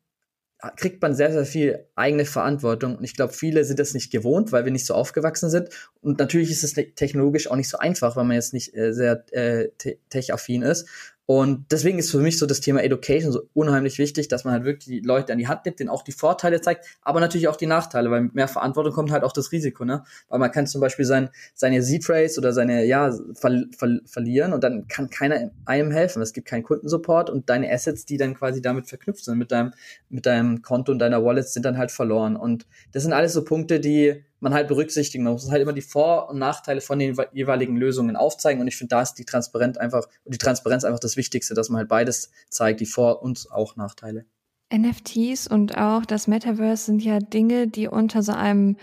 [0.77, 2.97] kriegt man sehr, sehr viel eigene Verantwortung.
[2.97, 5.69] Und ich glaube, viele sind das nicht gewohnt, weil wir nicht so aufgewachsen sind.
[6.01, 9.25] Und natürlich ist es technologisch auch nicht so einfach, weil man jetzt nicht äh, sehr
[9.31, 9.69] äh,
[10.09, 10.87] tech-affin ist.
[11.27, 14.63] Und deswegen ist für mich so das Thema Education so unheimlich wichtig, dass man halt
[14.63, 17.55] wirklich die Leute an die Hand nimmt, denen auch die Vorteile zeigt, aber natürlich auch
[17.55, 20.03] die Nachteile, weil mit mehr Verantwortung kommt halt auch das Risiko, ne?
[20.29, 24.63] Weil man kann zum Beispiel sein, seine Z-Trace oder seine, ja, ver ver verlieren und
[24.63, 26.21] dann kann keiner einem helfen.
[26.21, 29.73] Es gibt keinen Kundensupport und deine Assets, die dann quasi damit verknüpft sind mit deinem,
[30.09, 32.35] mit deinem Konto und deiner Wallet, sind dann halt verloren.
[32.35, 35.23] Und das sind alles so Punkte, die man halt berücksichtigen.
[35.23, 38.61] Man muss halt immer die Vor- und Nachteile von den jeweiligen Lösungen aufzeigen.
[38.61, 41.79] Und ich finde, da ist die Transparenz einfach, die Transparenz einfach das Wichtigste, dass man
[41.79, 44.25] halt beides zeigt, die Vor- und auch Nachteile.
[44.73, 48.77] NFTs und auch das Metaverse sind ja Dinge, die unter so einem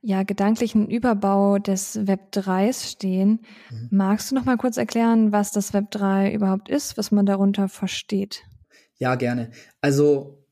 [0.00, 3.40] ja, gedanklichen Überbau des Web 3s stehen.
[3.70, 3.88] Mhm.
[3.90, 7.68] Magst du noch mal kurz erklären, was das Web 3 überhaupt ist, was man darunter
[7.68, 8.44] versteht?
[8.98, 9.50] Ja, gerne.
[9.80, 10.44] Also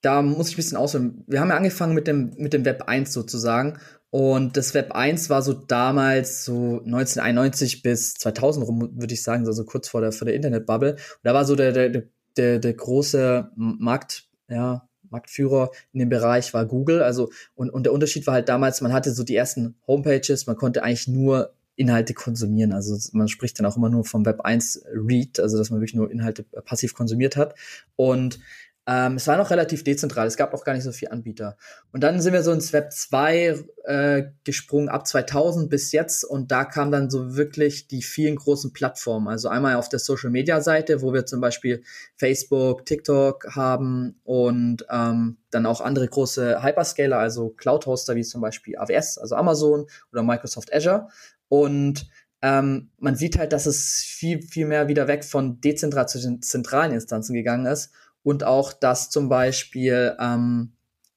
[0.00, 1.24] da muss ich ein bisschen ausholen.
[1.26, 3.78] Wir haben ja angefangen mit dem, mit dem Web 1 sozusagen
[4.12, 9.46] und das Web 1 war so damals so 1991 bis 2000 rum, würde ich sagen,
[9.46, 10.92] also kurz vor der, vor der Internetbubble.
[10.92, 12.02] Und da war so der, der,
[12.36, 17.02] der, der große Markt, ja, Marktführer in dem Bereich war Google.
[17.02, 20.56] Also, und, und der Unterschied war halt damals, man hatte so die ersten Homepages, man
[20.56, 22.74] konnte eigentlich nur Inhalte konsumieren.
[22.74, 25.94] Also man spricht dann auch immer nur vom Web 1 Read, also dass man wirklich
[25.94, 27.54] nur Inhalte passiv konsumiert hat.
[27.96, 28.40] Und
[28.84, 31.56] Ähm, es war noch relativ dezentral, es gab auch gar nicht so viele Anbieter.
[31.92, 36.24] Und dann sind wir so ins Web 2 äh, gesprungen, ab 2000 bis jetzt.
[36.24, 39.28] Und da kamen dann so wirklich die vielen großen Plattformen.
[39.28, 41.84] Also einmal auf der Social-Media-Seite, wo wir zum Beispiel
[42.16, 48.76] Facebook, TikTok haben und ähm, dann auch andere große Hyperscaler, also Cloud-Hoster wie zum Beispiel
[48.76, 51.06] AWS, also Amazon oder Microsoft Azure.
[51.46, 52.08] Und
[52.44, 56.42] ähm, man sieht halt, dass es viel, viel mehr wieder weg von dezentral zu den
[56.42, 57.92] zentralen Instanzen gegangen ist
[58.22, 60.72] und auch, dass zum Beispiel ähm,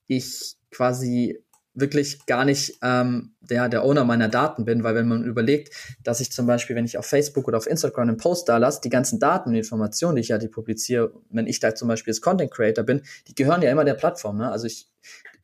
[0.08, 1.42] ich quasi
[1.76, 6.22] wirklich gar nicht ähm, der, der Owner meiner Daten bin, weil wenn man überlegt, dass
[6.22, 8.90] ich zum Beispiel, wenn ich auf Facebook oder auf Instagram einen Post da lasse, die
[8.90, 12.22] ganzen Daten und Informationen, die ich ja die publiziere, wenn ich da zum Beispiel als
[12.22, 14.38] Content Creator bin, die gehören ja immer der Plattform.
[14.38, 14.50] Ne?
[14.50, 14.88] Also ich,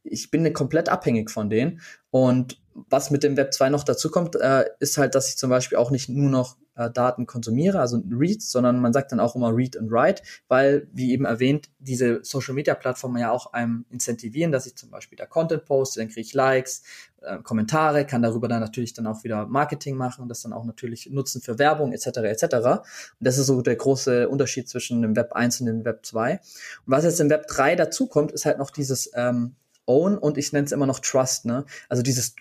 [0.04, 1.82] ich bin komplett abhängig von denen.
[2.10, 5.50] Und was mit dem Web 2 noch dazu kommt, äh, ist halt, dass ich zum
[5.50, 9.36] Beispiel auch nicht nur noch äh, Daten konsumiere, also Reads, sondern man sagt dann auch
[9.36, 13.86] immer Read and Write, weil, wie eben erwähnt, diese Social Media Plattformen ja auch einem
[13.90, 16.84] incentivieren, dass ich zum Beispiel da Content poste, dann kriege ich Likes,
[17.22, 21.10] äh, Kommentare, kann darüber dann natürlich dann auch wieder Marketing machen, das dann auch natürlich
[21.12, 22.08] nutzen für Werbung etc.
[22.20, 22.44] etc.
[22.54, 22.82] Und
[23.20, 26.34] das ist so der große Unterschied zwischen dem Web 1 und dem Web 2.
[26.34, 26.40] Und
[26.86, 30.54] was jetzt im Web 3 dazu kommt, ist halt noch dieses ähm, Own und ich
[30.54, 31.66] nenne es immer noch Trust, ne?
[31.90, 32.36] Also dieses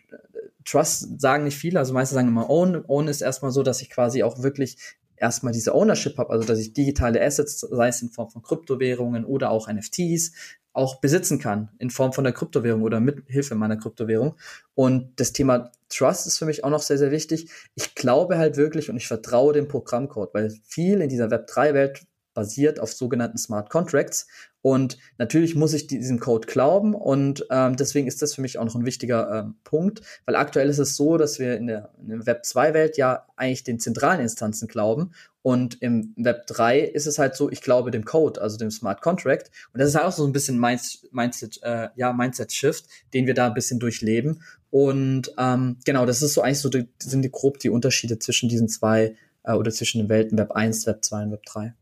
[0.65, 2.85] Trust sagen nicht viele, also meistens sagen immer Own.
[2.87, 4.77] Own ist erstmal so, dass ich quasi auch wirklich
[5.17, 9.25] erstmal diese Ownership habe, also dass ich digitale Assets, sei es in Form von Kryptowährungen
[9.25, 10.33] oder auch NFTs,
[10.73, 14.37] auch besitzen kann in Form von der Kryptowährung oder mit Hilfe meiner Kryptowährung.
[14.75, 17.51] Und das Thema Trust ist für mich auch noch sehr, sehr wichtig.
[17.75, 22.79] Ich glaube halt wirklich und ich vertraue dem Programmcode, weil viel in dieser Web3-Welt basiert
[22.79, 24.29] auf sogenannten Smart Contracts
[24.63, 28.65] und natürlich muss ich diesem Code glauben und ähm, deswegen ist das für mich auch
[28.65, 32.09] noch ein wichtiger ähm, Punkt, weil aktuell ist es so, dass wir in der, in
[32.09, 37.19] der Web 2-Welt ja eigentlich den zentralen Instanzen glauben und im Web 3 ist es
[37.19, 40.13] halt so, ich glaube dem Code, also dem Smart Contract und das ist halt auch
[40.13, 45.79] so ein bisschen Mindset, äh, ja, Mindset-Shift, den wir da ein bisschen durchleben und ähm,
[45.85, 49.17] genau, das ist so eigentlich so, die, sind die grob die Unterschiede zwischen diesen zwei
[49.43, 51.75] äh, oder zwischen den Welten Web 1, Web 2 und Web 3.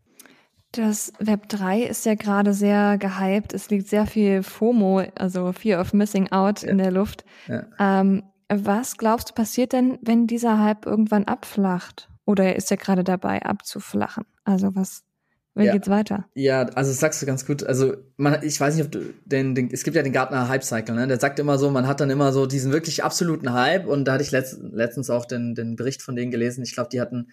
[0.73, 3.55] Das Web 3 ist ja gerade sehr gehypt.
[3.55, 6.69] Es liegt sehr viel FOMO, also Fear of Missing Out ja.
[6.69, 7.25] in der Luft.
[7.47, 7.65] Ja.
[7.79, 12.09] Ähm, was glaubst du passiert denn, wenn dieser Hype irgendwann abflacht?
[12.25, 14.25] Oder ist er gerade dabei abzuflachen?
[14.45, 15.05] Also was
[15.59, 15.73] wie ja.
[15.73, 16.27] geht's weiter?
[16.35, 17.65] Ja, also das sagst du ganz gut.
[17.65, 20.65] Also man, ich weiß nicht, ob du den, den es gibt ja den Gartner Hype
[20.65, 21.07] Cycle, ne?
[21.07, 24.15] Der sagt immer so, man hat dann immer so diesen wirklich absoluten Hype und da
[24.15, 26.63] hatte ich letzt, letztens auch den, den Bericht von denen gelesen.
[26.63, 27.29] Ich glaube, die hatten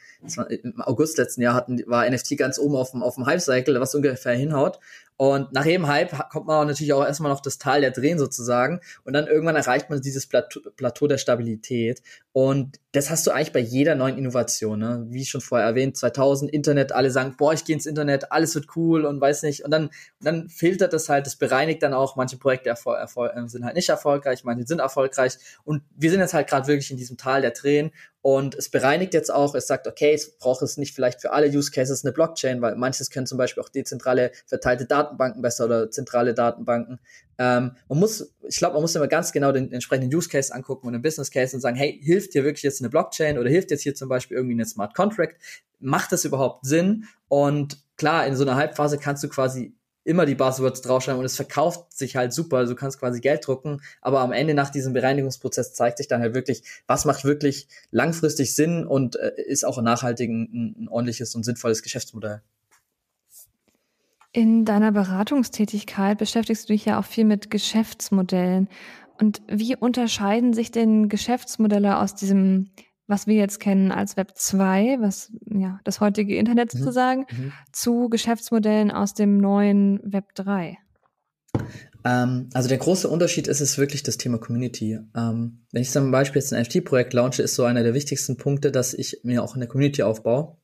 [0.50, 3.80] im August letzten Jahr hatten war NFT ganz oben auf dem auf dem Hype Cycle,
[3.80, 4.80] was ungefähr hinhaut.
[5.18, 8.82] Und nach jedem Hype kommt man natürlich auch erstmal noch das Tal der Drehen sozusagen.
[9.06, 12.02] Und dann irgendwann erreicht man dieses Plateau, Plateau der Stabilität.
[12.34, 14.80] Und das hast du eigentlich bei jeder neuen Innovation.
[14.80, 15.06] Ne?
[15.10, 18.68] Wie schon vorher erwähnt, 2000 Internet, alle sagen, boah, ich gehe ins Internet, alles wird
[18.76, 19.64] cool und weiß nicht.
[19.64, 22.18] Und dann, dann filtert das halt, das bereinigt dann auch.
[22.18, 25.38] Manche Projekte erfol erfol sind halt nicht erfolgreich, manche sind erfolgreich.
[25.64, 27.92] Und wir sind jetzt halt gerade wirklich in diesem Tal der Tränen.
[28.26, 31.48] Und es bereinigt jetzt auch, es sagt, okay, es braucht es nicht vielleicht für alle
[31.48, 35.92] Use Cases eine Blockchain, weil manches können zum Beispiel auch dezentrale verteilte Datenbanken besser oder
[35.92, 37.00] zentrale Datenbanken.
[37.38, 40.88] Ähm, man muss, ich glaube, man muss immer ganz genau den entsprechenden Use Case angucken
[40.88, 43.70] und den Business Case und sagen, hey, hilft dir wirklich jetzt eine Blockchain oder hilft
[43.70, 45.36] jetzt hier zum Beispiel irgendwie eine Smart Contract?
[45.80, 47.06] Macht das überhaupt Sinn?
[47.28, 49.76] Und klar, in so einer Halbphase kannst du quasi
[50.06, 52.58] immer die Buzzwords draufschreiben und es verkauft sich halt super.
[52.58, 56.22] Also du kannst quasi Geld drucken, aber am Ende nach diesem Bereinigungsprozess zeigt sich dann
[56.22, 61.36] halt wirklich, was macht wirklich langfristig Sinn und äh, ist auch nachhaltig ein, ein ordentliches
[61.36, 62.42] und sinnvolles Geschäftsmodell.
[64.32, 68.70] In deiner Beratungstätigkeit beschäftigst du dich ja auch viel mit Geschäftsmodellen.
[69.20, 72.70] Und wie unterscheiden sich denn Geschäftsmodelle aus diesem
[73.08, 76.80] was wir jetzt kennen als Web 2, was ja das heutige Internet mhm.
[76.80, 77.54] sozusagen, mhm.
[77.72, 80.78] zu Geschäftsmodellen aus dem neuen Web 3?
[82.04, 85.00] Ähm, also der große Unterschied ist es wirklich das Thema Community.
[85.16, 88.72] Ähm, wenn ich zum Beispiel jetzt ein NFT-Projekt launche, ist so einer der wichtigsten Punkte,
[88.72, 90.58] dass ich mir auch eine Community aufbaue.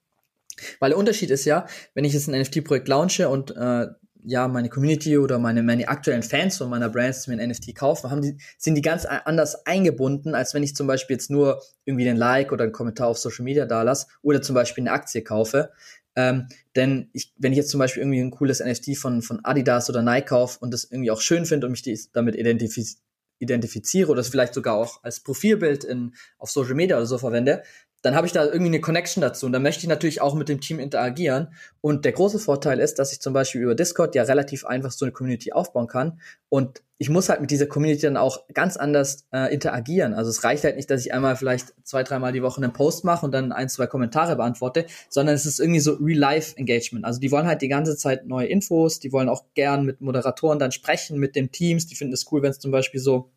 [0.80, 3.88] Weil der Unterschied ist ja, wenn ich jetzt ein NFT-Projekt launche und äh,
[4.24, 8.12] ja, meine Community oder meine, meine aktuellen Fans von meiner Brands mir ein NFT kaufen,
[8.12, 12.06] haben die, sind die ganz anders eingebunden, als wenn ich zum Beispiel jetzt nur irgendwie
[12.06, 15.22] den Like oder einen Kommentar auf Social Media da lasse oder zum Beispiel eine Aktie
[15.22, 15.72] kaufe.
[16.16, 19.90] Ähm, denn ich, wenn ich jetzt zum Beispiel irgendwie ein cooles NFT von, von Adidas
[19.90, 23.02] oder Nike kaufe und das irgendwie auch schön finde und mich die, damit identifiz
[23.40, 27.64] identifiziere oder es vielleicht sogar auch als Profilbild in, auf Social Media oder so verwende,
[28.02, 30.50] dann habe ich da irgendwie eine Connection dazu und dann möchte ich natürlich auch mit
[30.50, 31.54] dem Team interagieren.
[31.82, 35.06] Und der große Vorteil ist, dass ich zum Beispiel über Discord ja relativ einfach so
[35.06, 39.26] eine Community aufbauen kann und ich muss halt mit dieser Community dann auch ganz anders
[39.34, 40.14] äh, interagieren.
[40.14, 43.06] Also es reicht halt nicht, dass ich einmal vielleicht zwei, dreimal die Woche einen Post
[43.06, 47.04] mache und dann ein, zwei Kommentare beantworte, sondern es ist irgendwie so Real-Life-Engagement.
[47.04, 50.60] Also die wollen halt die ganze Zeit neue Infos, die wollen auch gern mit Moderatoren
[50.60, 53.32] dann sprechen, mit den Teams, die finden es cool, wenn es zum Beispiel so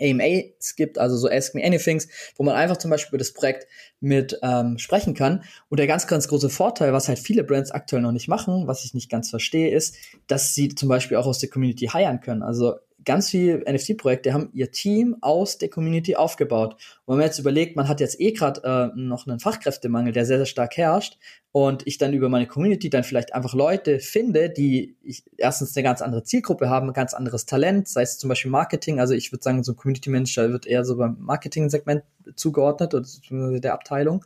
[0.00, 3.66] AMAs gibt, also so Ask Me Anythings, wo man einfach zum Beispiel über das Projekt
[4.00, 5.44] mit ähm, sprechen kann.
[5.68, 8.84] Und der ganz, ganz große Vorteil, was halt viele Brands aktuell noch nicht machen, was
[8.84, 12.42] ich nicht ganz verstehe, ist, dass sie zum Beispiel auch aus der Community hiren können.
[12.42, 16.74] Also ganz viele NFT-Projekte haben ihr Team aus der Community aufgebaut.
[17.04, 18.62] Und wenn man jetzt überlegt, man hat jetzt eh gerade
[18.94, 21.18] äh, noch einen Fachkräftemangel, der sehr, sehr stark herrscht,
[21.56, 25.84] und ich dann über meine Community dann vielleicht einfach Leute finde, die ich erstens eine
[25.84, 29.30] ganz andere Zielgruppe haben, ein ganz anderes Talent, sei es zum Beispiel Marketing, also ich
[29.30, 32.02] würde sagen, so ein Community Manager wird eher so beim Marketing-Segment
[32.34, 34.24] zugeordnet oder der Abteilung.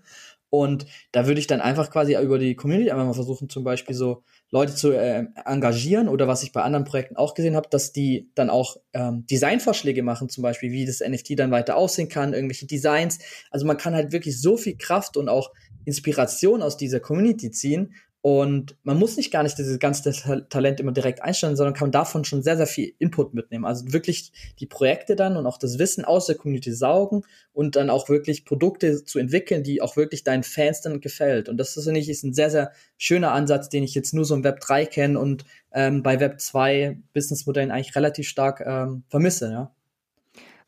[0.49, 3.95] Und da würde ich dann einfach quasi über die Community einfach mal versuchen, zum Beispiel
[3.95, 7.93] so Leute zu äh, engagieren oder was ich bei anderen Projekten auch gesehen habe, dass
[7.93, 12.33] die dann auch ähm, Designvorschläge machen, zum Beispiel, wie das NFT dann weiter aussehen kann,
[12.33, 13.19] irgendwelche Designs.
[13.51, 15.53] Also man kann halt wirklich so viel Kraft und auch
[15.85, 17.95] Inspiration aus dieser Community ziehen
[18.31, 20.13] und man muss nicht gar nicht dieses ganze
[20.51, 23.65] Talent immer direkt einstellen, sondern kann davon schon sehr, sehr viel Input mitnehmen.
[23.65, 27.23] Also wirklich die Projekte dann und auch das Wissen aus der Community saugen
[27.55, 31.49] und dann auch wirklich Produkte zu entwickeln, die auch wirklich deinen Fans dann gefällt.
[31.49, 34.27] Und das ist, finde ich, ist ein sehr, sehr schöner Ansatz, den ich jetzt nur
[34.27, 39.05] so im Web 3 kenne und ähm, bei Web 2 Businessmodellen eigentlich relativ stark ähm,
[39.09, 39.75] vermisse, ja.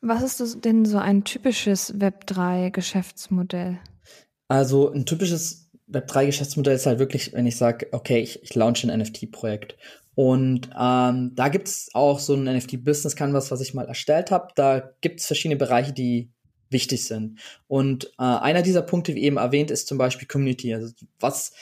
[0.01, 3.77] Was ist denn so ein typisches Web 3 Geschäftsmodell?
[4.47, 5.60] Also ein typisches
[5.91, 9.75] Web3-Geschäftsmodell ist halt wirklich, wenn ich sage, okay, ich, ich launche ein NFT-Projekt.
[10.15, 14.49] Und ähm, da gibt's auch so ein NFT-Business Canvas, was ich mal erstellt habe.
[14.55, 16.29] Da gibt's verschiedene Bereiche, die
[16.69, 17.39] wichtig sind.
[17.67, 20.73] Und äh, einer dieser Punkte, wie eben erwähnt, ist zum Beispiel Community.
[20.73, 21.53] Also was,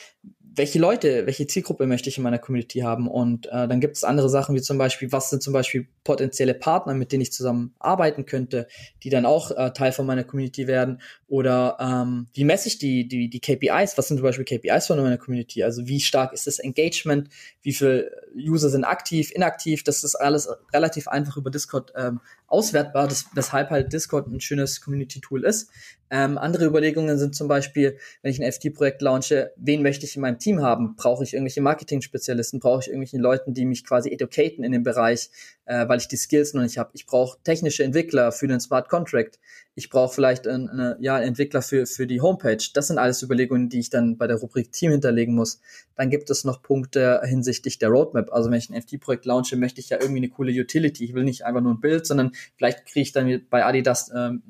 [0.60, 3.08] welche Leute, welche Zielgruppe möchte ich in meiner Community haben?
[3.08, 6.54] Und äh, dann gibt es andere Sachen wie zum Beispiel, was sind zum Beispiel potenzielle
[6.54, 8.68] Partner, mit denen ich zusammen arbeiten könnte,
[9.02, 11.00] die dann auch äh, Teil von meiner Community werden?
[11.30, 13.98] Oder ähm, wie messe ich die, die, die KPIs?
[13.98, 15.64] Was sind zum Beispiel KPIs von meiner Community?
[15.64, 17.30] Also wie stark ist das Engagement?
[17.62, 19.86] Wie viele User sind aktiv, inaktiv?
[19.86, 22.20] Das ist alles relativ einfach über Discord ähm,
[22.50, 25.70] auswertbar, das, weshalb halt Discord ein schönes Community-Tool ist.
[26.12, 30.22] Ähm, andere Überlegungen sind zum Beispiel, wenn ich ein FT-Projekt launche, wen möchte ich in
[30.24, 30.96] meinem Team haben?
[30.96, 32.60] Brauche ich irgendwelche Marketing-Spezialisten?
[32.60, 35.30] Brauche ich irgendwelche Leute, die mich quasi educaten in dem Bereich,
[35.66, 36.90] äh, weil ich die Skills noch nicht habe?
[36.94, 39.40] Ich brauche technische Entwickler für den Smart Contract.
[39.80, 42.58] Ich brauche vielleicht einen, eine, ja, Entwickler für, für die Homepage.
[42.74, 45.62] Das sind alles Überlegungen, die ich dann bei der Rubrik Team hinterlegen muss.
[45.96, 48.30] Dann gibt es noch Punkte hinsichtlich der Roadmap.
[48.34, 51.06] Also wenn ich ein FT-Projekt launche, möchte ich ja irgendwie eine coole Utility.
[51.06, 54.44] Ich will nicht einfach nur ein Bild, sondern vielleicht kriege ich dann bei Adidas ähm,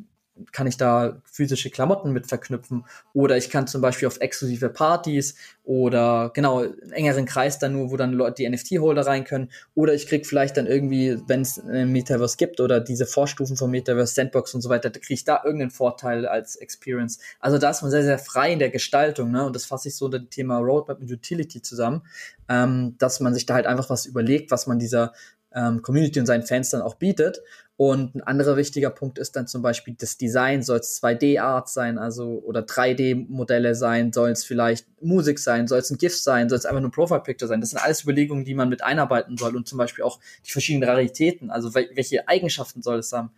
[0.52, 5.36] kann ich da physische Klamotten mit verknüpfen oder ich kann zum Beispiel auf exklusive Partys
[5.64, 10.08] oder genau engeren Kreis dann nur, wo dann Leute die NFT-Holder rein können oder ich
[10.08, 14.54] krieg vielleicht dann irgendwie, wenn es ein Metaverse gibt oder diese Vorstufen von Metaverse, Sandbox
[14.54, 17.20] und so weiter, kriege ich da irgendeinen Vorteil als Experience.
[17.40, 19.46] Also da ist man sehr, sehr frei in der Gestaltung ne?
[19.46, 22.02] und das fasse ich so unter dem Thema Roadmap und Utility zusammen,
[22.48, 25.14] ähm, dass man sich da halt einfach was überlegt, was man dieser
[25.54, 27.42] ähm, Community und seinen Fans dann auch bietet.
[27.80, 30.64] Und ein anderer wichtiger Punkt ist dann zum Beispiel das Design.
[30.64, 34.12] Soll es 2D-Art sein, also oder 3D-Modelle sein?
[34.12, 35.66] Soll es vielleicht Musik sein?
[35.66, 36.50] Soll es ein GIF sein?
[36.50, 37.62] Soll es einfach nur Profile-Picture sein?
[37.62, 40.90] Das sind alles Überlegungen, die man mit einarbeiten soll und zum Beispiel auch die verschiedenen
[40.90, 41.52] Raritäten.
[41.52, 43.32] Also welche Eigenschaften soll es haben?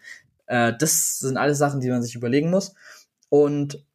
[0.47, 2.73] Äh, das sind alles Sachen, die man sich überlegen muss.
[3.29, 3.85] Und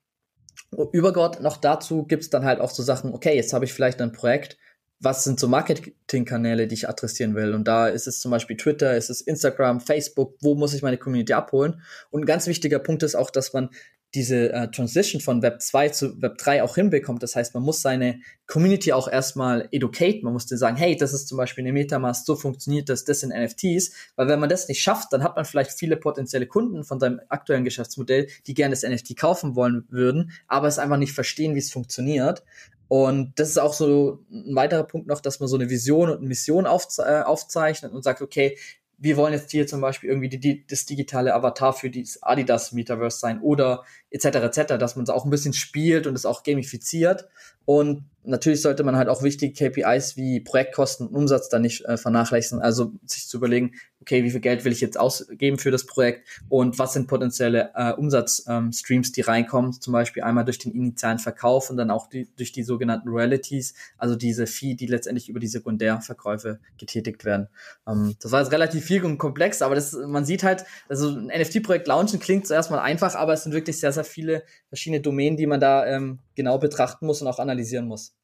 [0.92, 4.12] übergeordnet noch dazu gibt's dann halt auch so Sachen, okay, jetzt habe ich vielleicht ein
[4.12, 4.59] Projekt,
[4.98, 7.54] was sind so Marketingkanäle, die ich adressieren will.
[7.54, 10.96] Und da ist es zum Beispiel Twitter, ist es Instagram, Facebook, wo muss ich meine
[10.96, 11.82] Community abholen?
[12.11, 13.70] Und ein ganz wichtiger Punkt ist auch, dass man
[14.16, 17.22] diese äh, Transition von Web 2 zu Web 3 auch hinbekommt.
[17.22, 20.22] Das heißt, man muss seine Community auch erstmal educate.
[20.22, 23.20] Man muss dir sagen, hey, das ist zum Beispiel eine Metamask, so funktioniert das, das
[23.20, 23.92] sind NFTs.
[24.16, 27.20] Weil wenn man das nicht schafft, dann hat man vielleicht viele potenzielle Kunden von seinem
[27.29, 31.61] aktuellen Geschäftsmodell, die gerne das NFT kaufen wollen würden, aber es einfach nicht verstehen, wie
[31.61, 32.42] es funktioniert.
[32.88, 36.18] Und das ist auch so ein weiterer Punkt noch, dass man so eine Vision und
[36.18, 38.57] eine Mission aufze äh, aufzeichnet und sagt, okay,
[38.98, 42.72] wir wollen jetzt hier zum Beispiel irgendwie die, die, das digitale Avatar für dieses Adidas
[42.72, 44.26] Metaverse sein oder etc.
[44.26, 47.28] etc., dass man es auch ein bisschen spielt und es auch gamifiziert.
[47.66, 51.98] Und natürlich sollte man halt auch wichtige KPIs wie Projektkosten und Umsatz da nicht äh,
[51.98, 52.62] vernachlässigen.
[52.62, 53.72] Also sich zu überlegen,
[54.07, 57.73] okay, wie viel Geld will ich jetzt ausgeben für das Projekt und was sind potenzielle
[57.75, 62.07] äh, Umsatzstreams, ähm, die reinkommen, zum Beispiel einmal durch den initialen Verkauf und dann auch
[62.07, 67.49] die, durch die sogenannten Royalties, also diese Fee, die letztendlich über die Sekundärverkäufe getätigt werden.
[67.88, 71.27] Ähm, das war jetzt relativ viel und komplex, aber das, man sieht halt, also ein
[71.27, 75.37] NFT-Projekt launchen klingt zuerst mal einfach, aber es sind wirklich sehr, sehr viele verschiedene Domänen,
[75.37, 78.15] die man da ähm, genau betrachten muss und auch analysieren muss.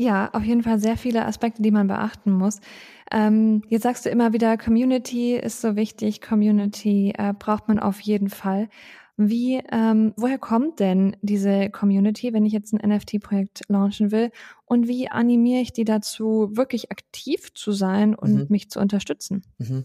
[0.00, 2.60] Ja, auf jeden Fall sehr viele Aspekte, die man beachten muss.
[3.10, 7.98] Ähm, jetzt sagst du immer wieder, Community ist so wichtig, Community äh, braucht man auf
[7.98, 8.68] jeden Fall.
[9.16, 14.30] Wie, ähm, woher kommt denn diese Community, wenn ich jetzt ein NFT-Projekt launchen will?
[14.66, 18.46] Und wie animiere ich die dazu, wirklich aktiv zu sein und mhm.
[18.50, 19.42] mich zu unterstützen?
[19.58, 19.84] Mhm.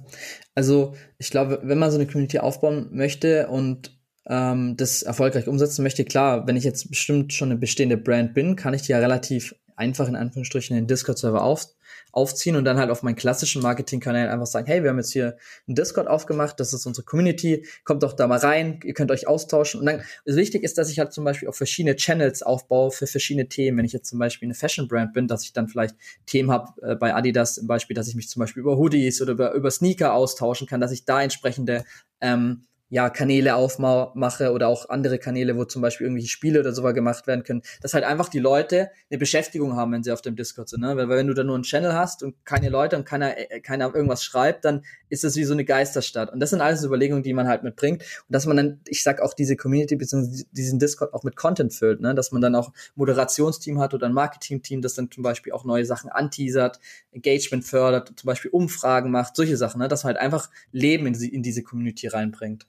[0.54, 3.98] Also ich glaube, wenn man so eine Community aufbauen möchte und
[4.28, 8.56] ähm, das erfolgreich umsetzen möchte, klar, wenn ich jetzt bestimmt schon eine bestehende Brand bin,
[8.56, 11.68] kann ich die ja relativ einfach in Anführungsstrichen den Discord-Server auf,
[12.12, 15.38] aufziehen und dann halt auf meinen klassischen Marketing-Kanälen einfach sagen, hey, wir haben jetzt hier
[15.68, 19.28] einen Discord aufgemacht, das ist unsere Community, kommt doch da mal rein, ihr könnt euch
[19.28, 19.80] austauschen.
[19.80, 23.48] Und dann wichtig ist, dass ich halt zum Beispiel auch verschiedene Channels aufbaue für verschiedene
[23.48, 23.78] Themen.
[23.78, 25.96] Wenn ich jetzt zum Beispiel eine Fashion-Brand bin, dass ich dann vielleicht
[26.26, 29.34] Themen habe äh, bei Adidas zum Beispiel, dass ich mich zum Beispiel über Hoodies oder
[29.34, 31.84] über, über Sneaker austauschen kann, dass ich da entsprechende
[32.22, 36.94] ähm, ja, Kanäle aufmache oder auch andere Kanäle, wo zum Beispiel irgendwelche Spiele oder sowas
[36.94, 40.36] gemacht werden können, dass halt einfach die Leute eine Beschäftigung haben, wenn sie auf dem
[40.36, 40.82] Discord sind.
[40.82, 40.96] Ne?
[40.96, 43.62] Weil, weil wenn du da nur einen Channel hast und keine Leute und keiner, äh,
[43.62, 46.32] keiner irgendwas schreibt, dann ist das wie so eine Geisterstadt.
[46.32, 48.04] Und das sind alles Überlegungen, die man halt mitbringt.
[48.04, 50.44] Und dass man dann, ich sag auch diese Community bzw.
[50.52, 52.14] diesen Discord auch mit Content füllt, ne?
[52.14, 55.86] dass man dann auch Moderationsteam hat oder ein Marketing-Team, das dann zum Beispiel auch neue
[55.86, 56.80] Sachen anteasert,
[57.12, 59.88] Engagement fördert, zum Beispiel Umfragen macht, solche Sachen, ne?
[59.88, 62.68] dass man halt einfach Leben in, in diese Community reinbringt.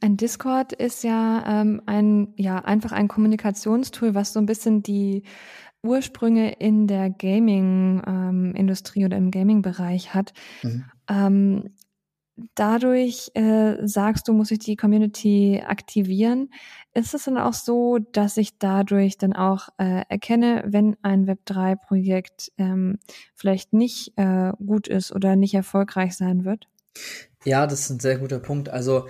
[0.00, 5.24] Ein Discord ist ja ähm, ein, ja, einfach ein Kommunikationstool, was so ein bisschen die
[5.82, 10.32] Ursprünge in der Gaming-Industrie ähm, oder im Gaming-Bereich hat.
[10.62, 10.84] Mhm.
[11.08, 11.74] Ähm,
[12.54, 16.50] dadurch äh, sagst du, muss ich die Community aktivieren.
[16.94, 22.52] Ist es dann auch so, dass ich dadurch dann auch äh, erkenne, wenn ein Web3-Projekt
[22.58, 22.98] ähm,
[23.34, 26.68] vielleicht nicht äh, gut ist oder nicht erfolgreich sein wird?
[27.44, 28.68] Ja, das ist ein sehr guter Punkt.
[28.68, 29.06] Also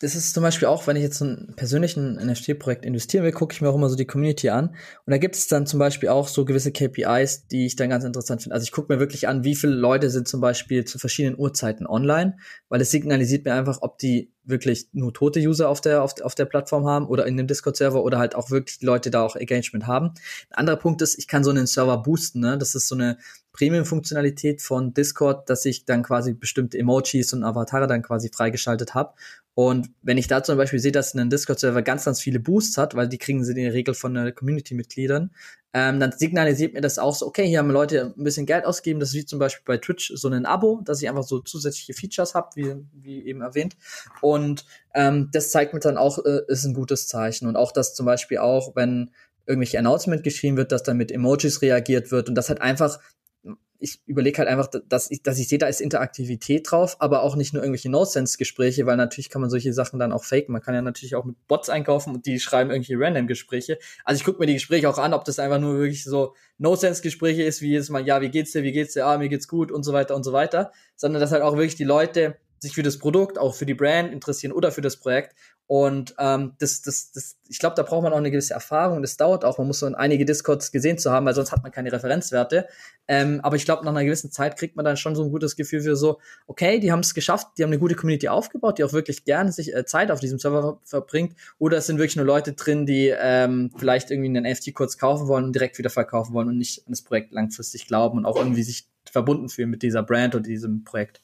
[0.00, 3.52] das ist zum Beispiel auch, wenn ich jetzt so einen persönlichen NFT-Projekt investieren will, gucke
[3.52, 4.68] ich mir auch immer so die Community an.
[4.68, 8.04] Und da gibt es dann zum Beispiel auch so gewisse KPIs, die ich dann ganz
[8.04, 8.54] interessant finde.
[8.54, 11.86] Also ich gucke mir wirklich an, wie viele Leute sind zum Beispiel zu verschiedenen Uhrzeiten
[11.86, 12.38] online,
[12.70, 16.34] weil es signalisiert mir einfach, ob die wirklich nur tote User auf der, auf, auf
[16.34, 19.86] der Plattform haben oder in dem Discord-Server oder halt auch wirklich Leute da auch Engagement
[19.86, 20.12] haben.
[20.48, 22.56] Ein anderer Punkt ist, ich kann so einen Server boosten, ne?
[22.56, 23.18] Das ist so eine
[23.52, 29.14] Premium-Funktionalität von Discord, dass ich dann quasi bestimmte Emojis und Avatare dann quasi freigeschaltet habe.
[29.60, 32.94] Und wenn ich da zum Beispiel sehe, dass ein Discord-Server ganz, ganz viele Boosts hat,
[32.94, 35.32] weil die kriegen sie in der Regel von den Community-Mitgliedern,
[35.74, 39.00] ähm, dann signalisiert mir das auch so, okay, hier haben Leute ein bisschen Geld ausgegeben,
[39.00, 41.92] das ist wie zum Beispiel bei Twitch so ein Abo, dass ich einfach so zusätzliche
[41.92, 43.76] Features habe, wie, wie eben erwähnt.
[44.22, 47.46] Und ähm, das zeigt mir dann auch, äh, ist ein gutes Zeichen.
[47.46, 49.10] Und auch, dass zum Beispiel auch, wenn
[49.44, 52.98] irgendwelche Announcement geschrieben wird, dass dann mit Emojis reagiert wird und das hat einfach
[53.80, 57.34] ich überlege halt einfach, dass ich, dass ich sehe, da ist Interaktivität drauf, aber auch
[57.34, 60.52] nicht nur irgendwelche No-Sense-Gespräche, weil natürlich kann man solche Sachen dann auch faken.
[60.52, 63.78] Man kann ja natürlich auch mit Bots einkaufen und die schreiben irgendwelche Random-Gespräche.
[64.04, 67.42] Also ich gucke mir die Gespräche auch an, ob das einfach nur wirklich so No-Sense-Gespräche
[67.42, 69.72] ist, wie jedes Mal, ja, wie geht's dir, wie geht's dir, ah, mir geht's gut
[69.72, 72.82] und so weiter und so weiter, sondern dass halt auch wirklich die Leute sich für
[72.82, 75.34] das Produkt, auch für die Brand interessieren oder für das Projekt
[75.70, 79.02] und ähm, das, das, das, ich glaube, da braucht man auch eine gewisse Erfahrung.
[79.02, 79.58] Das dauert auch.
[79.58, 82.66] Man muss so einige Discords gesehen zu haben, weil sonst hat man keine Referenzwerte.
[83.06, 85.54] Ähm, aber ich glaube, nach einer gewissen Zeit kriegt man dann schon so ein gutes
[85.54, 86.18] Gefühl für so,
[86.48, 89.52] okay, die haben es geschafft, die haben eine gute Community aufgebaut, die auch wirklich gerne
[89.52, 91.36] sich äh, Zeit auf diesem Server verbringt.
[91.60, 95.28] Oder es sind wirklich nur Leute drin, die ähm, vielleicht irgendwie einen NFT kurz kaufen
[95.28, 98.34] wollen und direkt wieder verkaufen wollen und nicht an das Projekt langfristig glauben und auch
[98.34, 101.22] irgendwie sich verbunden fühlen mit dieser Brand und diesem Projekt.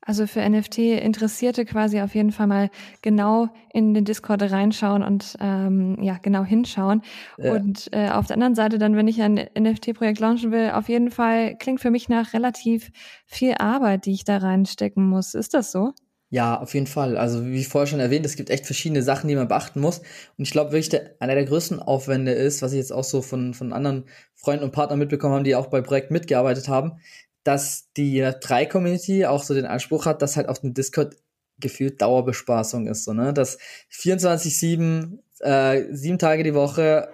[0.00, 2.70] Also für NFT-Interessierte quasi auf jeden Fall mal
[3.02, 7.02] genau in den Discord reinschauen und ähm, ja genau hinschauen.
[7.36, 7.52] Ja.
[7.52, 11.10] Und äh, auf der anderen Seite dann, wenn ich ein NFT-Projekt launchen will, auf jeden
[11.10, 12.90] Fall klingt für mich nach relativ
[13.26, 15.34] viel Arbeit, die ich da reinstecken muss.
[15.34, 15.92] Ist das so?
[16.30, 17.16] Ja, auf jeden Fall.
[17.16, 20.00] Also wie vorher schon erwähnt, es gibt echt verschiedene Sachen, die man beachten muss.
[20.00, 23.22] Und ich glaube wirklich, der, einer der größten Aufwände ist, was ich jetzt auch so
[23.22, 24.04] von, von anderen
[24.34, 27.00] Freunden und Partnern mitbekommen haben, die auch bei Projekten mitgearbeitet haben,
[27.44, 31.16] dass die 3-Community auch so den Anspruch hat, dass halt auf dem Discord
[31.60, 33.32] gefühlt Dauerbespaßung ist, so, ne?
[33.32, 33.58] Dass
[33.90, 37.08] 24-7, äh, sieben Tage die Woche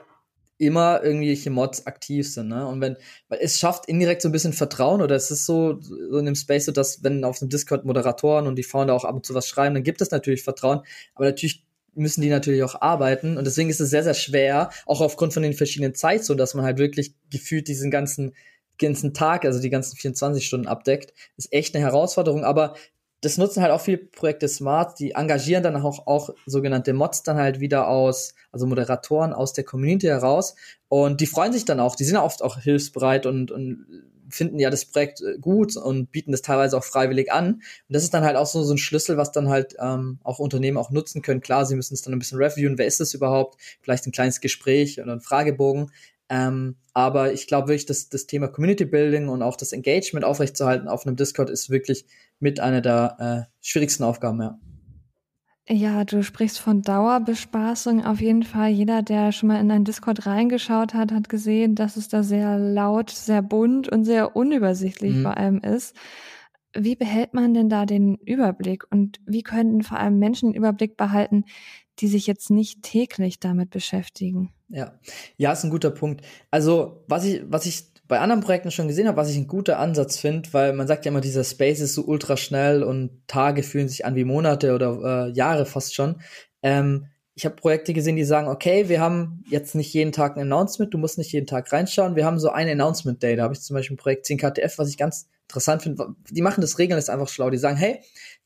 [0.59, 2.67] immer irgendwelche Mods aktiv sind, ne?
[2.67, 2.97] Und wenn,
[3.29, 6.35] weil es schafft indirekt so ein bisschen Vertrauen oder es ist so, so in dem
[6.35, 9.35] Space so, dass wenn auf dem Discord Moderatoren und die Founder auch ab und zu
[9.35, 10.81] was schreiben, dann gibt es natürlich Vertrauen,
[11.15, 11.65] aber natürlich
[11.95, 15.43] müssen die natürlich auch arbeiten und deswegen ist es sehr, sehr schwer, auch aufgrund von
[15.43, 18.35] den verschiedenen Zeitzonen, dass man halt wirklich gefühlt diesen ganzen
[18.79, 22.75] ganzen Tag, also die ganzen 24 Stunden abdeckt, ist echt eine Herausforderung, aber
[23.21, 27.39] das nutzen halt auch viele Projekte Smart, die engagieren dann auch, auch sogenannte Mods dann
[27.39, 30.57] halt wieder aus, also Moderatoren aus der Community heraus
[30.89, 33.87] und die freuen sich dann auch, die sind oft auch hilfsbereit und, und
[34.29, 37.55] finden ja das Projekt äh, gut und bieten das teilweise auch freiwillig an.
[37.55, 40.39] Und das ist dann halt auch so, so ein Schlüssel, was dann halt ähm, auch
[40.39, 41.41] Unternehmen auch nutzen können.
[41.41, 43.61] Klar, sie müssen es dann ein bisschen reviewen, wer ist das überhaupt?
[43.81, 45.91] Vielleicht ein kleines Gespräch oder ein Fragebogen.
[46.29, 50.89] Ähm, aber ich glaube wirklich, dass das Thema Community Building und auch das Engagement aufrechtzuerhalten
[50.89, 52.07] auf einem Discord ist wirklich
[52.41, 54.59] mit einer der äh, schwierigsten Aufgaben, ja.
[55.67, 58.05] Ja, du sprichst von Dauerbespaßung.
[58.05, 61.97] Auf jeden Fall, jeder, der schon mal in einen Discord reingeschaut hat, hat gesehen, dass
[61.97, 65.23] es da sehr laut, sehr bunt und sehr unübersichtlich mhm.
[65.23, 65.97] vor allem ist.
[66.77, 70.97] Wie behält man denn da den Überblick und wie könnten vor allem Menschen den Überblick
[70.97, 71.45] behalten,
[72.01, 74.53] die sich jetzt nicht täglich damit beschäftigen?
[74.69, 74.99] Ja,
[75.37, 76.23] ja, ist ein guter Punkt.
[76.51, 79.79] Also, was ich, was ich bei anderen Projekten schon gesehen habe, was ich ein guter
[79.79, 83.63] Ansatz finde, weil man sagt ja immer, dieser Space ist so ultra schnell und Tage
[83.63, 86.21] fühlen sich an wie Monate oder äh, Jahre fast schon.
[86.63, 90.43] Ähm, ich habe Projekte gesehen, die sagen, okay, wir haben jetzt nicht jeden Tag ein
[90.43, 93.37] Announcement, du musst nicht jeden Tag reinschauen, wir haben so ein Announcement Day.
[93.37, 96.15] Da habe ich zum Beispiel ein Projekt 10KTF, was ich ganz interessant finde.
[96.31, 97.51] Die machen das Regeln ist einfach schlau.
[97.51, 98.01] Die sagen, hey,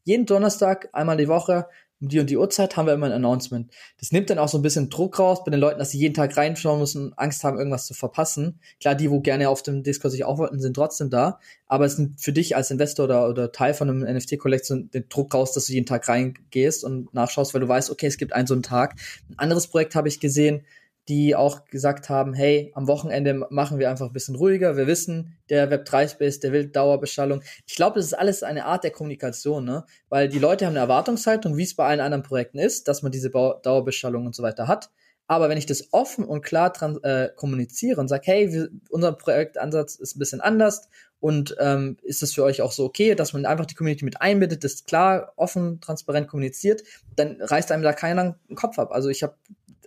[0.04, 1.66] jeden Donnerstag, einmal die Woche,
[2.00, 3.72] um die und die Uhrzeit haben wir immer ein Announcement.
[3.98, 6.14] Das nimmt dann auch so ein bisschen Druck raus bei den Leuten, dass sie jeden
[6.14, 8.60] Tag reinschauen müssen, Angst haben, irgendwas zu verpassen.
[8.80, 11.40] Klar, die, wo gerne auf dem Discord sich aufhalten, sind trotzdem da.
[11.66, 15.34] Aber es nimmt für dich als Investor oder, oder Teil von einem NFT-Kollektion den Druck
[15.34, 18.46] raus, dass du jeden Tag reingehst und nachschaust, weil du weißt, okay, es gibt einen
[18.46, 18.94] so einen Tag.
[19.30, 20.64] Ein anderes Projekt habe ich gesehen,
[21.08, 24.76] die auch gesagt haben, hey, am Wochenende machen wir einfach ein bisschen ruhiger.
[24.76, 27.42] Wir wissen, der Web3-Space, der will Dauerbeschallung.
[27.66, 29.84] Ich glaube, das ist alles eine Art der Kommunikation, ne?
[30.10, 33.10] Weil die Leute haben eine Erwartungshaltung, wie es bei allen anderen Projekten ist, dass man
[33.10, 34.90] diese Dauerbeschallung und so weiter hat.
[35.26, 39.12] Aber wenn ich das offen und klar dran, äh, kommuniziere und sage, hey, wir, unser
[39.12, 40.88] Projektansatz ist ein bisschen anders
[41.20, 44.20] und ähm, ist das für euch auch so okay, dass man einfach die Community mit
[44.22, 46.82] einbindet, das klar, offen, transparent kommuniziert,
[47.16, 48.90] dann reißt einem da keiner den Kopf ab.
[48.90, 49.34] Also ich habe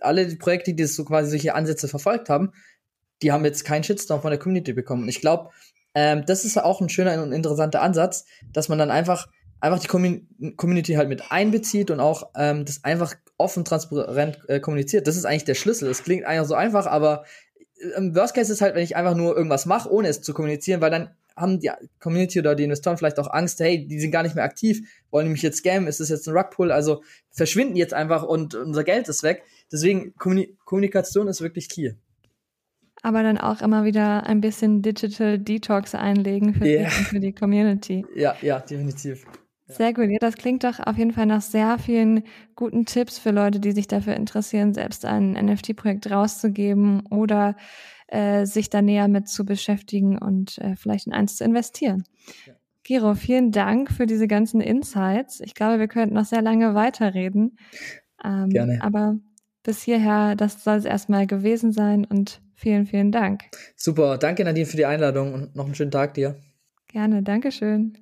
[0.04, 2.52] alle die Projekte, die so quasi solche Ansätze verfolgt haben,
[3.22, 5.02] die haben jetzt keinen Shitstorm von der Community bekommen.
[5.04, 5.50] Und ich glaube,
[5.94, 9.28] ähm, das ist auch ein schöner und interessanter Ansatz, dass man dann einfach
[9.62, 9.86] einfach die
[10.56, 15.06] Community halt mit einbezieht und auch ähm, das einfach offen, transparent äh, kommuniziert.
[15.06, 15.88] Das ist eigentlich der Schlüssel.
[15.88, 17.24] Das klingt einfach so einfach, aber
[17.76, 20.34] äh, im Worst Case ist halt, wenn ich einfach nur irgendwas mache, ohne es zu
[20.34, 24.10] kommunizieren, weil dann haben die Community oder die Investoren vielleicht auch Angst, hey, die sind
[24.10, 27.02] gar nicht mehr aktiv, wollen die mich jetzt scammen, ist das jetzt ein Rugpull, also
[27.30, 29.44] verschwinden jetzt einfach und unser Geld ist weg.
[29.72, 31.92] Deswegen, Kommunikation ist wirklich key.
[33.02, 36.84] Aber dann auch immer wieder ein bisschen Digital Detox einlegen für, yeah.
[36.84, 38.06] die, für die Community.
[38.14, 39.26] Ja, ja, definitiv.
[39.66, 40.10] Sehr gut.
[40.10, 43.72] Ja, das klingt doch auf jeden Fall nach sehr vielen guten Tipps für Leute, die
[43.72, 47.56] sich dafür interessieren, selbst ein NFT-Projekt rauszugeben oder
[48.08, 52.04] äh, sich da näher mit zu beschäftigen und äh, vielleicht in eins zu investieren.
[52.46, 52.52] Ja.
[52.84, 55.40] Gero, vielen Dank für diese ganzen Insights.
[55.40, 57.56] Ich glaube, wir könnten noch sehr lange weiterreden.
[58.24, 58.80] Ähm, Gerne.
[58.82, 59.16] Aber
[59.62, 63.42] bis hierher, das soll es erstmal gewesen sein und vielen, vielen Dank.
[63.76, 66.36] Super, danke Nadine für die Einladung und noch einen schönen Tag dir.
[66.88, 68.01] Gerne, Dankeschön.